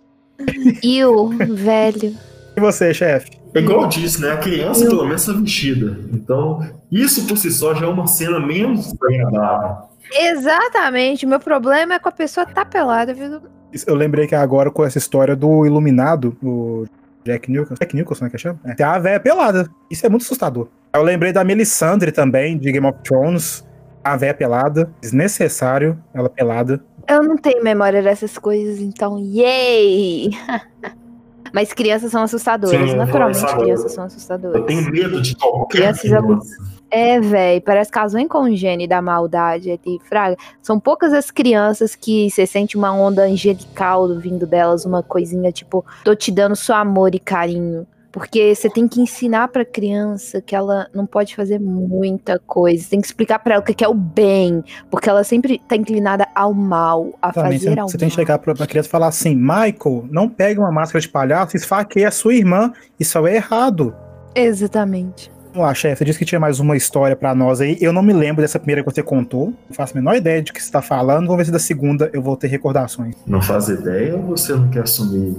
[0.83, 2.15] E o velho.
[2.55, 3.31] E você, chefe?
[3.53, 4.31] É igual eu disse, né?
[4.31, 5.97] A criança pelo menos tá vestida.
[6.11, 9.77] Então, isso por si só já é uma cena menos desagradável.
[10.11, 11.25] Exatamente.
[11.25, 13.41] Meu problema é com a pessoa tá pelada, viu?
[13.87, 16.85] Eu lembrei que agora com essa história do Iluminado, o
[17.25, 17.75] Jack Nicholson.
[17.75, 18.59] Jack Nicholson, né, que chama?
[18.65, 18.73] É.
[18.73, 19.69] Tem a véia pelada.
[19.89, 20.67] Isso é muito assustador.
[20.93, 23.65] Eu lembrei da Melisandre também, de Game of Thrones.
[24.03, 24.89] A véia pelada.
[25.01, 26.83] Desnecessário, ela pelada.
[27.07, 30.31] Eu não tenho memória dessas coisas, então, yay!
[31.53, 32.89] Mas crianças são assustadoras.
[32.89, 34.57] Sim, Naturalmente, isso crianças são assustadoras.
[34.57, 36.75] Eu tenho medo de qualquer Crianças criança.
[36.91, 40.37] É, velho, parece que elas vêm com o gene da maldade ali, fraga.
[40.61, 45.85] São poucas as crianças que você sente uma onda angelical vindo delas, uma coisinha tipo,
[46.03, 47.87] tô te dando só amor e carinho.
[48.15, 52.81] Porque você tem que ensinar pra criança que ela não pode fazer muita coisa.
[52.81, 54.63] Você tem que explicar pra ela o que é o bem.
[54.89, 58.15] Porque ela sempre tá inclinada ao mal, a Também fazer você, ao você tem que
[58.15, 58.25] mal.
[58.25, 61.59] chegar pra, pra criança e falar assim: Michael, não pegue uma máscara de palhaço e
[61.59, 62.71] esfaqueie a sua irmã.
[62.97, 63.93] Isso é errado.
[64.33, 65.29] Exatamente.
[65.51, 65.97] Vamos lá, chefe.
[65.97, 67.77] Você disse que tinha mais uma história pra nós aí.
[67.81, 69.47] Eu não me lembro dessa primeira que você contou.
[69.67, 71.25] Não faço a menor ideia de que você tá falando.
[71.25, 73.13] Vamos ver se da segunda eu vou ter recordações.
[73.27, 75.35] Não faz ideia ou você não quer assumir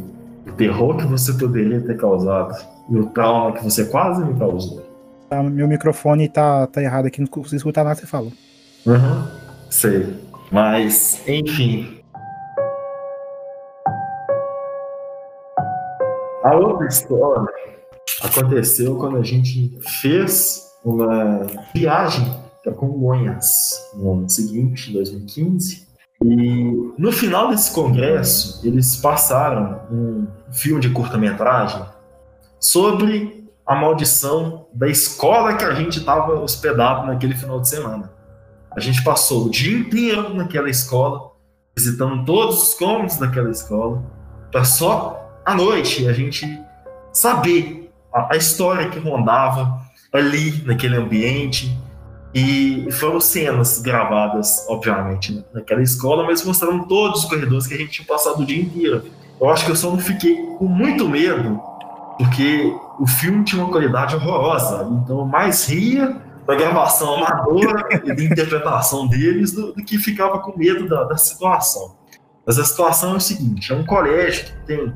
[0.56, 2.54] terror que você poderia ter causado
[2.88, 4.84] e o trauma que você quase me causou?
[5.28, 8.32] Tá, meu microfone tá, tá errado aqui, não consigo escutar nada que você falou.
[8.86, 9.26] Uhum,
[9.68, 10.14] sei.
[10.50, 12.00] Mas, enfim.
[16.44, 17.52] A outra história
[18.22, 21.44] aconteceu quando a gente fez uma
[21.74, 22.24] viagem
[22.62, 23.46] para Congonhas
[23.94, 25.85] no ano seguinte, em 2015.
[26.28, 31.84] E no final desse congresso, eles passaram um filme de curta-metragem
[32.58, 38.10] sobre a maldição da escola que a gente estava hospedado naquele final de semana.
[38.72, 41.30] A gente passou o dia inteiro naquela escola,
[41.76, 44.02] visitando todos os cômodos daquela escola,
[44.50, 46.44] para só à noite a gente
[47.12, 49.80] saber a, a história que rondava
[50.12, 51.78] ali naquele ambiente.
[52.38, 57.92] E foram cenas gravadas, obviamente, naquela escola, mas mostrando todos os corredores que a gente
[57.92, 59.04] tinha passado o dia inteiro.
[59.40, 61.58] Eu acho que eu só não fiquei com muito medo,
[62.18, 62.70] porque
[63.00, 64.86] o filme tinha uma qualidade horrorosa.
[65.02, 70.38] Então, eu mais ria da gravação amadora e da interpretação deles do, do que ficava
[70.40, 71.96] com medo da, da, situação.
[72.46, 74.92] Mas a situação é o seguinte: é um colégio que tem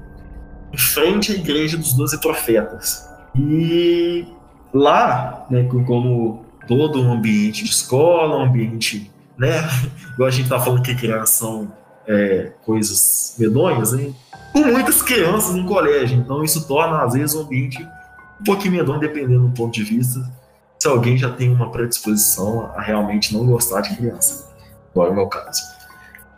[0.75, 3.09] em frente à igreja dos Doze Profetas.
[3.35, 4.27] E
[4.75, 9.69] lá, né, como todo um ambiente de escola, um ambiente, né,
[10.15, 11.73] igual a gente tá falando que criança são
[12.07, 14.15] é, coisas medonhas, hein?
[14.53, 17.85] com muitas crianças no colégio, então isso torna às vezes o ambiente
[18.41, 20.21] um pouquinho medonho, dependendo do ponto de vista,
[20.79, 24.49] se alguém já tem uma predisposição a realmente não gostar de criança,
[24.93, 25.61] igual é o meu caso.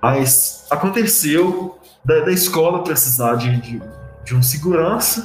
[0.01, 3.83] Mas aconteceu da, da escola precisar de, de,
[4.25, 5.25] de um segurança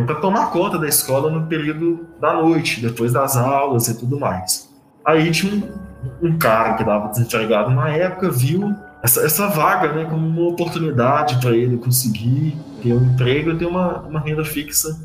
[0.00, 4.70] para tomar conta da escola no período da noite, depois das aulas e tudo mais.
[5.04, 10.04] Aí tinha um, um cara que estava desempregado na época, viu essa, essa vaga né,
[10.04, 14.98] como uma oportunidade para ele conseguir ter um emprego e ter uma, uma renda fixa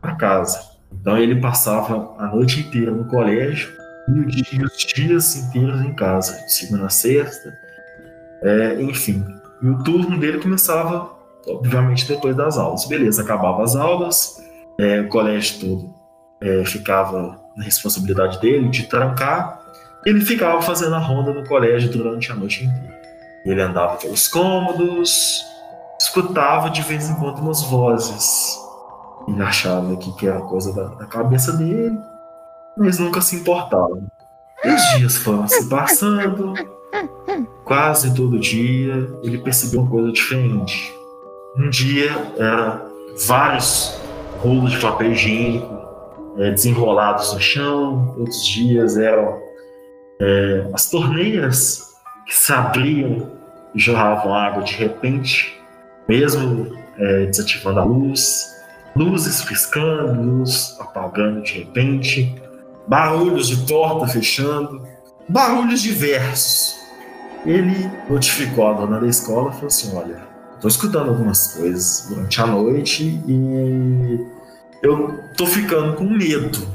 [0.00, 0.60] para casa.
[0.92, 3.70] Então ele passava a noite inteira no colégio
[4.08, 7.52] e os dias inteiros em casa, segunda a sexta,
[8.42, 9.24] é, enfim.
[9.60, 12.84] E o turno dele começava obviamente depois das aulas.
[12.86, 14.42] Beleza, acabava as aulas,
[14.78, 15.94] é, o colégio todo
[16.40, 19.60] é, ficava na responsabilidade dele de trancar,
[20.04, 23.00] ele ficava fazendo a ronda no colégio durante a noite inteira.
[23.44, 25.44] Ele andava pelos cômodos,
[26.00, 28.58] escutava de vez em quando umas vozes.
[29.28, 31.96] Ele achava que, era coisa da, da cabeça dele,
[32.76, 34.00] mas nunca se importava.
[34.64, 36.54] Os dias foram se passando,
[37.64, 41.01] quase todo dia ele percebeu uma coisa diferente.
[41.56, 42.82] Um dia era
[43.26, 44.00] vários
[44.38, 45.82] rolos de papel higiênico
[46.38, 49.38] é, desenrolados no chão, outros dias eram
[50.18, 51.94] é, as torneiras
[52.26, 53.30] que se abriam
[53.74, 55.60] e jorravam água de repente,
[56.08, 58.46] mesmo é, desativando a luz,
[58.96, 62.34] luzes piscando, luz apagando de repente,
[62.88, 64.82] barulhos de porta fechando,
[65.28, 66.80] barulhos diversos.
[67.44, 70.31] Ele notificou a dona da escola e falou assim: Olha,
[70.62, 74.26] tô escutando algumas coisas durante a noite e
[74.80, 76.66] eu tô ficando com medo.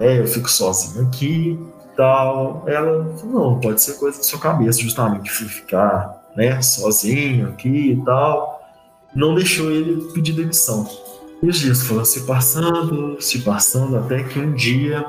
[0.00, 1.58] É, eu fico sozinho aqui
[1.94, 2.64] tal.
[2.66, 8.04] Ela falou, não, pode ser coisa da sua cabeça, justamente ficar né, sozinho aqui e
[8.04, 8.60] tal.
[9.14, 10.88] Não deixou ele pedir demissão.
[11.42, 15.04] E os dias foram se passando, se passando, até que um dia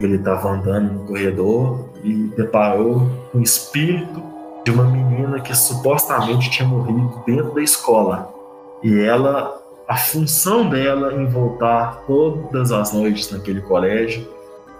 [0.00, 4.33] ele estava andando no corredor e deparou com o espírito
[4.64, 8.32] de uma menina que supostamente tinha morrido dentro da escola.
[8.82, 9.54] E ela,
[9.86, 14.26] a função dela em voltar todas as noites naquele colégio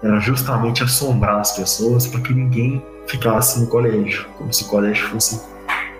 [0.01, 5.07] era justamente assombrar as pessoas para que ninguém ficasse no colégio, como se o colégio
[5.07, 5.41] fosse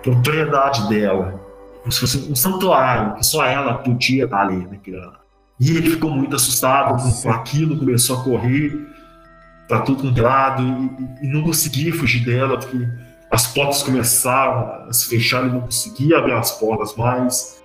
[0.03, 1.39] propriedade dela,
[1.81, 5.01] como se fosse um santuário, que só ela podia estar ali naquele
[5.59, 8.75] E ele ficou muito assustado com aquilo, começou a correr
[9.67, 12.87] para tudo quanto é lado e, e não conseguia fugir dela, porque
[13.31, 17.63] as portas começaram a se fechar, ele não conseguia abrir as portas mais.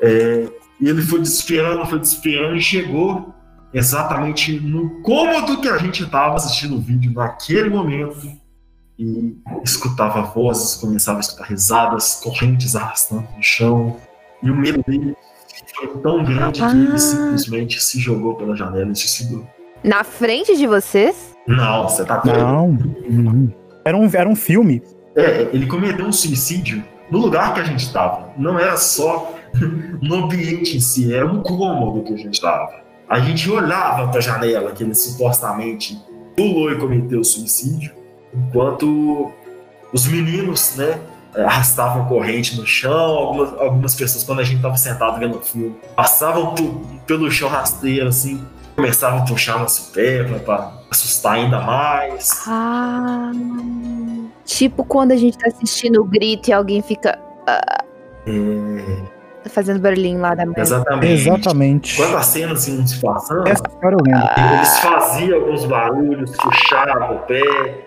[0.00, 0.48] É,
[0.80, 3.34] e ele foi desesperando, foi desesperando e chegou
[3.72, 8.30] exatamente no cômodo que a gente estava assistindo o vídeo naquele momento
[8.98, 13.96] e escutava vozes, começava a escutar risadas, correntes arrastando no chão.
[14.42, 15.16] E o medo dele
[15.74, 16.70] foi tão grande ah.
[16.70, 19.46] que ele simplesmente se jogou pela janela e se segurou.
[19.82, 21.36] Na frente de vocês?
[21.46, 22.38] Não, você tá doido.
[22.38, 22.78] Não,
[23.08, 23.54] não.
[23.88, 24.82] Era um, era um filme.
[25.16, 28.28] É, ele cometeu um suicídio no lugar que a gente estava.
[28.36, 29.34] Não era só
[30.02, 32.82] no ambiente em si, era um cômodo que a gente estava.
[33.08, 35.98] A gente olhava para a janela que ele supostamente
[36.36, 37.94] pulou e cometeu suicídio,
[38.34, 39.32] enquanto
[39.90, 41.00] os meninos, né,
[41.34, 42.92] arrastavam corrente no chão.
[42.92, 46.54] Algumas, algumas pessoas, quando a gente estava sentado vendo o filme, passavam
[47.06, 48.44] pelo chão rasteiro, assim,
[48.78, 52.44] começavam a puxar nosso pé para assustar ainda mais.
[52.46, 53.32] Ah.
[54.44, 57.18] Tipo quando a gente tá assistindo o grito e alguém fica.
[57.42, 59.18] Uh, é...
[59.42, 60.54] Tá fazendo barulhinho lá da mãe.
[60.56, 61.12] Exatamente.
[61.12, 61.96] Exatamente.
[61.96, 64.28] Quando as cenas iam se passando, Essa eu lembro.
[64.54, 67.84] eles faziam alguns barulhos, puxavam o pé,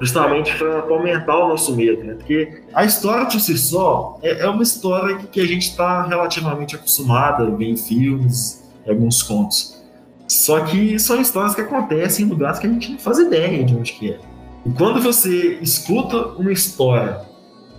[0.00, 2.14] justamente para aumentar o nosso medo, né?
[2.14, 6.76] Porque a história por si só é, é uma história que a gente está relativamente
[6.76, 9.79] acostumado a ver em filmes, em alguns contos.
[10.30, 13.74] Só que são histórias que acontecem em lugares que a gente não faz ideia de
[13.74, 14.20] onde que é.
[14.64, 17.22] E quando você escuta uma história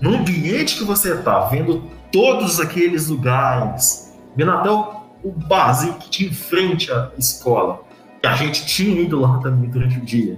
[0.02, 1.82] no ambiente que você está, vendo
[2.12, 4.84] todos aqueles lugares, vendo até o,
[5.24, 7.84] o barzinho que tinha em frente à escola,
[8.22, 10.38] que a gente tinha ido lá também durante o dia,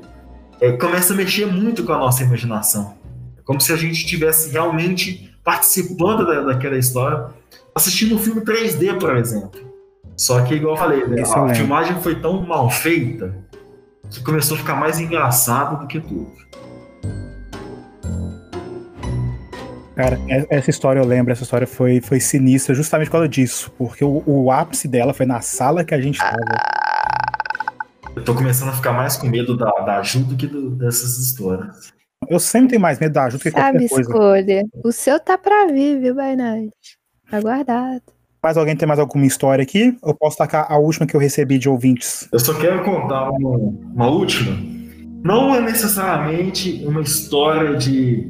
[0.62, 2.94] é, começa a mexer muito com a nossa imaginação.
[3.40, 7.26] É como se a gente estivesse realmente participando da, daquela história,
[7.74, 9.73] assistindo um filme 3D, por exemplo.
[10.16, 13.36] Só que, igual eu falei, né, a filmagem foi tão mal feita
[14.10, 16.32] que começou a ficar mais engraçado do que tudo.
[19.96, 24.04] Cara, essa história eu lembro, essa história foi, foi sinistra justamente por causa disso, porque
[24.04, 26.38] o, o ápice dela foi na sala que a gente tava.
[28.16, 31.18] Eu tô começando a ficar mais com medo da, da ajuda do que do, dessas
[31.18, 31.94] histórias.
[32.28, 34.10] Eu sempre tenho mais medo da ajuda que Sabe, qualquer coisa.
[34.10, 34.64] escolha.
[34.84, 36.98] O seu tá pra vir, viu, Bainite?
[37.32, 38.13] Aguardado.
[38.44, 39.98] Mais alguém tem mais alguma história aqui?
[40.04, 42.28] Eu posso tacar a última que eu recebi de ouvintes.
[42.30, 43.58] Eu só quero contar uma,
[43.96, 44.52] uma última.
[45.24, 48.30] Não é necessariamente uma história de,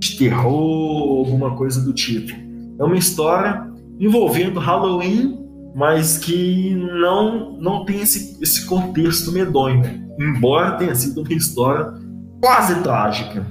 [0.00, 2.32] de terror ou alguma coisa do tipo.
[2.80, 3.64] É uma história
[4.00, 5.38] envolvendo Halloween,
[5.72, 9.84] mas que não, não tem esse, esse contexto medonho.
[10.18, 11.94] Embora tenha sido uma história
[12.40, 13.46] quase trágica.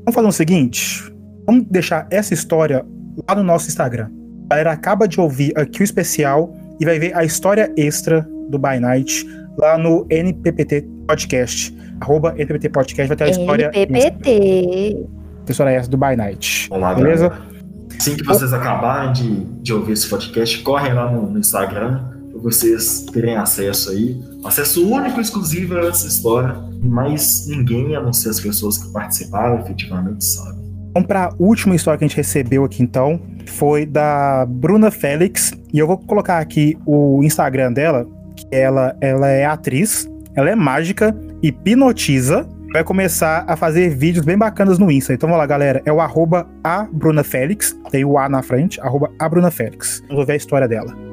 [0.00, 1.10] Vamos fazer o seguinte:
[1.46, 2.84] vamos deixar essa história
[3.26, 4.17] lá no nosso Instagram.
[4.50, 8.58] A galera acaba de ouvir aqui o especial e vai ver a história extra do
[8.58, 9.26] By Night
[9.58, 11.76] lá no NPPT Podcast.
[12.00, 13.70] Arroba NPPT Podcast vai ter a história.
[13.74, 15.06] NPPT.
[15.46, 16.66] A história extra do By Night.
[16.70, 17.28] Olá, Beleza?
[17.28, 17.48] galera.
[17.98, 22.40] Assim que vocês acabarem de, de ouvir esse podcast, correm lá no, no Instagram para
[22.40, 24.18] vocês terem acesso aí.
[24.44, 26.56] Acesso único e exclusivo a essa história.
[26.82, 30.57] E mais ninguém, a não ser as pessoas que participaram, efetivamente sabe.
[30.94, 33.20] Vamos para a última história que a gente recebeu aqui então.
[33.46, 35.52] Foi da Bruna Félix.
[35.72, 40.54] E eu vou colocar aqui o Instagram dela, que ela, ela é atriz, ela é
[40.54, 42.48] mágica, hipnotiza.
[42.72, 45.14] Vai começar a fazer vídeos bem bacanas no Insta.
[45.14, 45.82] Então vamos lá, galera.
[45.86, 47.78] É o arroba a Bruna Félix.
[47.90, 50.02] Tem o A na frente, arroba a Bruna Félix.
[50.08, 51.08] Vamos ver a história dela.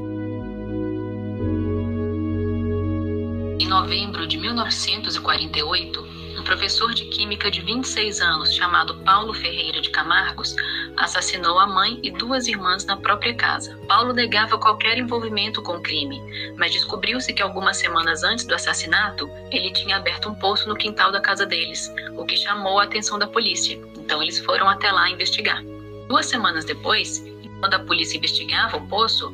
[3.58, 6.15] Em novembro de 1948, um
[6.46, 10.56] professor de química de 26 anos, chamado Paulo Ferreira de Camargos,
[10.96, 13.78] assassinou a mãe e duas irmãs na própria casa.
[13.88, 16.22] Paulo negava qualquer envolvimento com o crime,
[16.56, 21.12] mas descobriu-se que algumas semanas antes do assassinato, ele tinha aberto um poço no quintal
[21.12, 23.82] da casa deles, o que chamou a atenção da polícia.
[23.98, 25.64] Então eles foram até lá investigar.
[26.08, 27.26] Duas semanas depois,
[27.60, 29.34] quando a polícia investigava o poço,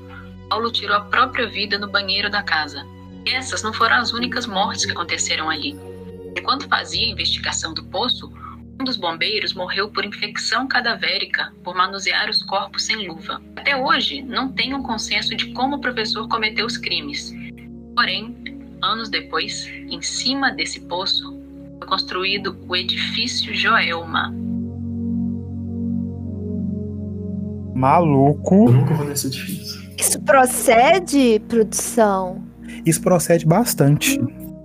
[0.50, 2.86] Paulo tirou a própria vida no banheiro da casa.
[3.26, 5.78] Essas não foram as únicas mortes que aconteceram ali.
[6.38, 8.32] Enquanto fazia a investigação do poço,
[8.80, 13.42] um dos bombeiros morreu por infecção cadavérica por manusear os corpos sem luva.
[13.56, 17.34] Até hoje, não tem um consenso de como o professor cometeu os crimes.
[17.96, 18.36] Porém,
[18.82, 21.40] anos depois, em cima desse poço,
[21.78, 24.34] foi construído o edifício Joelma.
[27.76, 28.68] Maluco.
[28.68, 29.82] Eu nunca vou nesse edifício.
[29.98, 32.44] Isso procede, produção?
[32.86, 34.20] Isso procede bastante.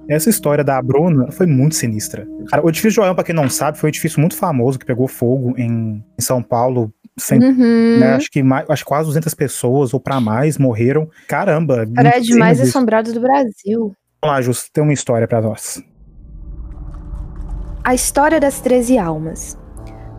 [0.08, 2.26] Essa história da Bruna foi muito sinistra.
[2.50, 5.08] Cara, o edifício João, pra quem não sabe, foi um edifício muito famoso que pegou
[5.08, 6.92] fogo em, em São Paulo.
[7.18, 7.98] Sem, Uhum.
[7.98, 11.08] né, acho que mais, acho que quase 200 pessoas ou pra mais morreram.
[11.26, 11.86] Caramba.
[11.94, 12.68] Prédio mais disso.
[12.76, 13.94] assombrado do Brasil.
[14.22, 15.82] Vamos lá, Justo, tem uma história pra nós.
[17.82, 19.56] A história das 13 almas.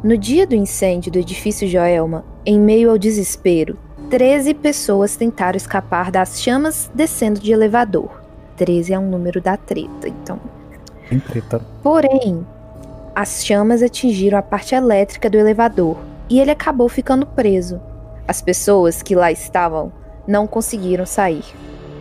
[0.04, 3.78] No dia do incêndio do edifício Joelma, em meio ao desespero,
[4.10, 8.22] 13 pessoas tentaram escapar das chamas descendo de elevador.
[8.58, 10.40] 13 é um número da treta, então.
[11.10, 11.62] Bem treta.
[11.82, 12.46] Porém,
[13.16, 15.98] as chamas atingiram a parte elétrica do elevador
[16.30, 17.80] e ele acabou ficando preso.
[18.28, 19.92] As pessoas que lá estavam
[20.28, 21.46] não conseguiram sair.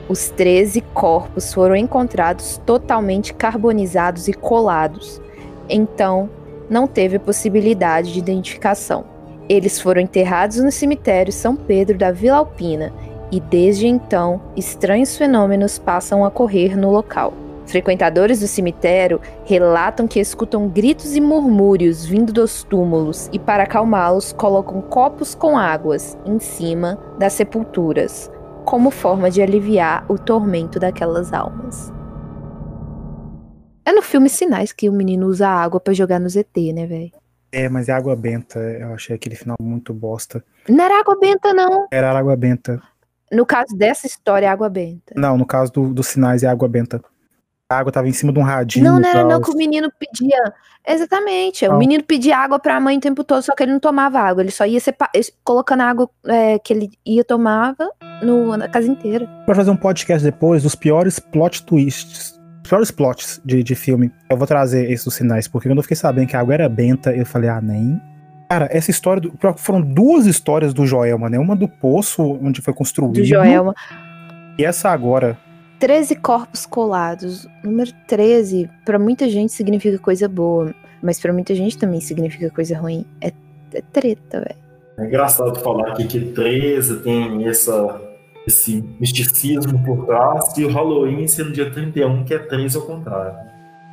[0.08, 5.20] Os 13 corpos foram encontrados totalmente carbonizados e colados.
[5.68, 6.28] Então,
[6.68, 9.04] não teve possibilidade de identificação.
[9.48, 12.92] Eles foram enterrados no cemitério São Pedro da Vila Alpina
[13.30, 17.32] e desde então estranhos fenômenos passam a ocorrer no local.
[17.66, 24.32] Frequentadores do cemitério relatam que escutam gritos e murmúrios vindo dos túmulos e, para acalmá-los,
[24.32, 28.30] colocam copos com águas em cima das sepulturas,
[28.64, 31.92] como forma de aliviar o tormento daquelas almas.
[33.84, 37.12] É no filme Sinais que o menino usa água pra jogar no ZT, né, velho?
[37.50, 38.58] É, mas é água benta.
[38.58, 40.44] Eu achei aquele final muito bosta.
[40.68, 41.86] Não era água benta, não.
[41.90, 42.82] Era água benta.
[43.32, 45.14] No caso dessa história, é água benta.
[45.16, 47.00] Não, no caso do- dos sinais é água benta.
[47.68, 48.84] A água tava em cima de um radinho.
[48.84, 50.40] Não, não era não que o menino pedia.
[50.86, 51.66] Exatamente.
[51.66, 51.78] O Não.
[51.78, 54.40] menino pedia água pra mãe o tempo todo, só que ele não tomava água.
[54.40, 55.10] Ele só ia sepa-
[55.42, 57.90] colocando a água é, que ele ia tomava
[58.22, 59.26] no, na casa inteira.
[59.44, 64.12] Pra fazer um podcast depois dos piores plot twists piores plots de, de filme.
[64.28, 67.14] Eu vou trazer esses sinais, porque quando eu fiquei sabendo que a água era benta,
[67.14, 68.00] eu falei, ah, nem.
[68.48, 69.20] Cara, essa história.
[69.20, 71.38] Do, foram duas histórias do Joelma, né?
[71.38, 73.14] Uma do poço, onde foi construído.
[73.14, 73.74] Do Joelma.
[74.58, 75.36] E essa agora.
[75.78, 77.46] 13 corpos colados.
[77.62, 82.78] Número 13, para muita gente significa coisa boa, mas para muita gente também significa coisa
[82.78, 83.04] ruim.
[83.20, 83.32] É,
[83.74, 84.66] é treta, velho.
[84.98, 88.00] É engraçado falar aqui que 13 tem essa,
[88.46, 93.36] esse misticismo por trás e o Halloween sendo dia 31, que é 13 ao contrário.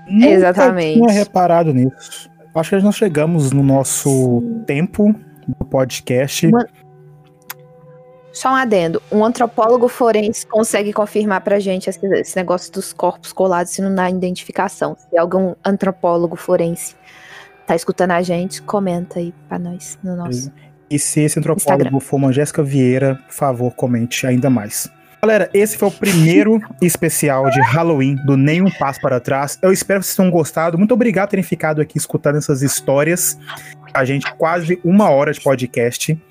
[0.09, 0.99] Nunca Exatamente.
[0.99, 2.29] tinha reparado nisso.
[2.55, 5.13] Acho que nós chegamos no nosso tempo
[5.47, 6.47] do podcast.
[6.47, 6.67] Uma-
[8.31, 9.01] Só um adendo.
[9.11, 13.93] Um antropólogo forense consegue confirmar pra gente esse, esse negócio dos corpos colados se não
[13.93, 14.95] dá identificação.
[15.09, 16.95] Se algum antropólogo forense
[17.65, 20.51] tá escutando a gente, comenta aí pra nós no nosso.
[20.89, 21.99] E se esse antropólogo Instagram.
[21.99, 24.91] for uma Jéssica Vieira, por favor, comente ainda mais.
[25.23, 29.57] Galera, esse foi o primeiro especial de Halloween do Nenhum Passo para Trás.
[29.61, 30.77] Eu espero que vocês tenham gostado.
[30.77, 33.39] Muito obrigado por terem ficado aqui escutando essas histórias.
[33.93, 36.21] A gente quase uma hora de podcast.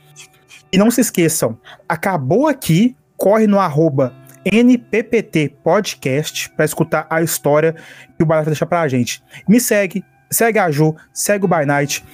[0.70, 4.12] E não se esqueçam, acabou aqui, corre no arroba
[4.45, 7.74] NPPT Podcast para escutar a história
[8.18, 9.24] que o vai deixar pra gente.
[9.49, 12.05] Me segue, segue a Ju, segue o By Night,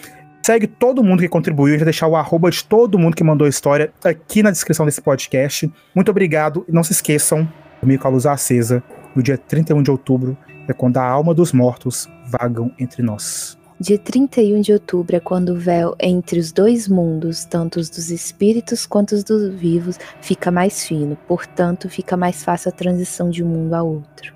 [0.48, 1.74] segue todo mundo que contribuiu.
[1.74, 4.86] Eu vou deixar o arroba de todo mundo que mandou a história aqui na descrição
[4.86, 5.70] desse podcast.
[5.94, 7.46] Muito obrigado e não se esqueçam,
[7.82, 8.82] dormir com a luz acesa,
[9.14, 13.58] no dia 31 de outubro, é quando a alma dos mortos vagam entre nós.
[13.78, 18.10] Dia 31 de outubro é quando o véu entre os dois mundos, tanto os dos
[18.10, 21.14] espíritos quanto os dos vivos, fica mais fino.
[21.28, 24.34] Portanto, fica mais fácil a transição de um mundo a outro.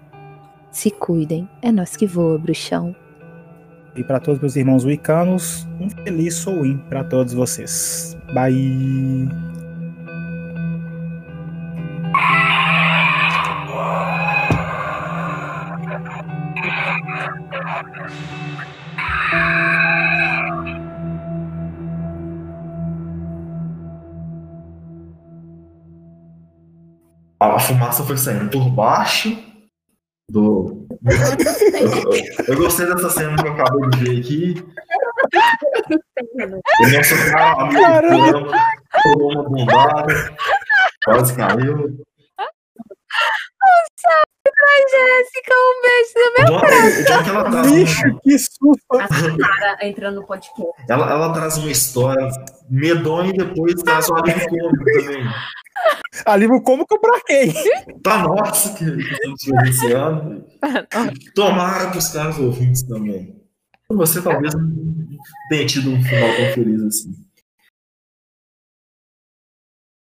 [0.70, 2.94] Se cuidem, é nós que voa, bruxão.
[3.94, 8.16] E para todos meus irmãos wicanos, um feliz Halloween para todos vocês.
[8.32, 9.28] Bye!
[27.38, 29.51] A fumaça foi saindo por baixo
[30.32, 30.86] do.
[32.48, 34.54] Eu, eu gostei dessa cena que eu acabei de ver aqui.
[36.80, 38.10] O nosso Caralho.
[38.10, 38.50] Fulano,
[39.02, 40.36] tomou uma bombada,
[41.04, 41.98] quase caiu.
[44.64, 48.38] Ai, Jéssica, um beijo no O John, o John que ela traz, Bicho, uma, que
[48.38, 48.82] susto!
[48.92, 50.72] A cara entrando no podcast.
[50.88, 52.28] ela, ela traz uma história
[52.70, 55.24] medonha e depois traz um alívio cômico também.
[56.26, 57.52] Alívio como que eu braquei?
[58.02, 60.44] Tá nossa que que estamos vivenciando.
[61.34, 63.42] Tomara para os caras ouvintes também.
[63.90, 64.70] Você talvez não
[65.48, 67.12] tenha tido um final tão feliz assim.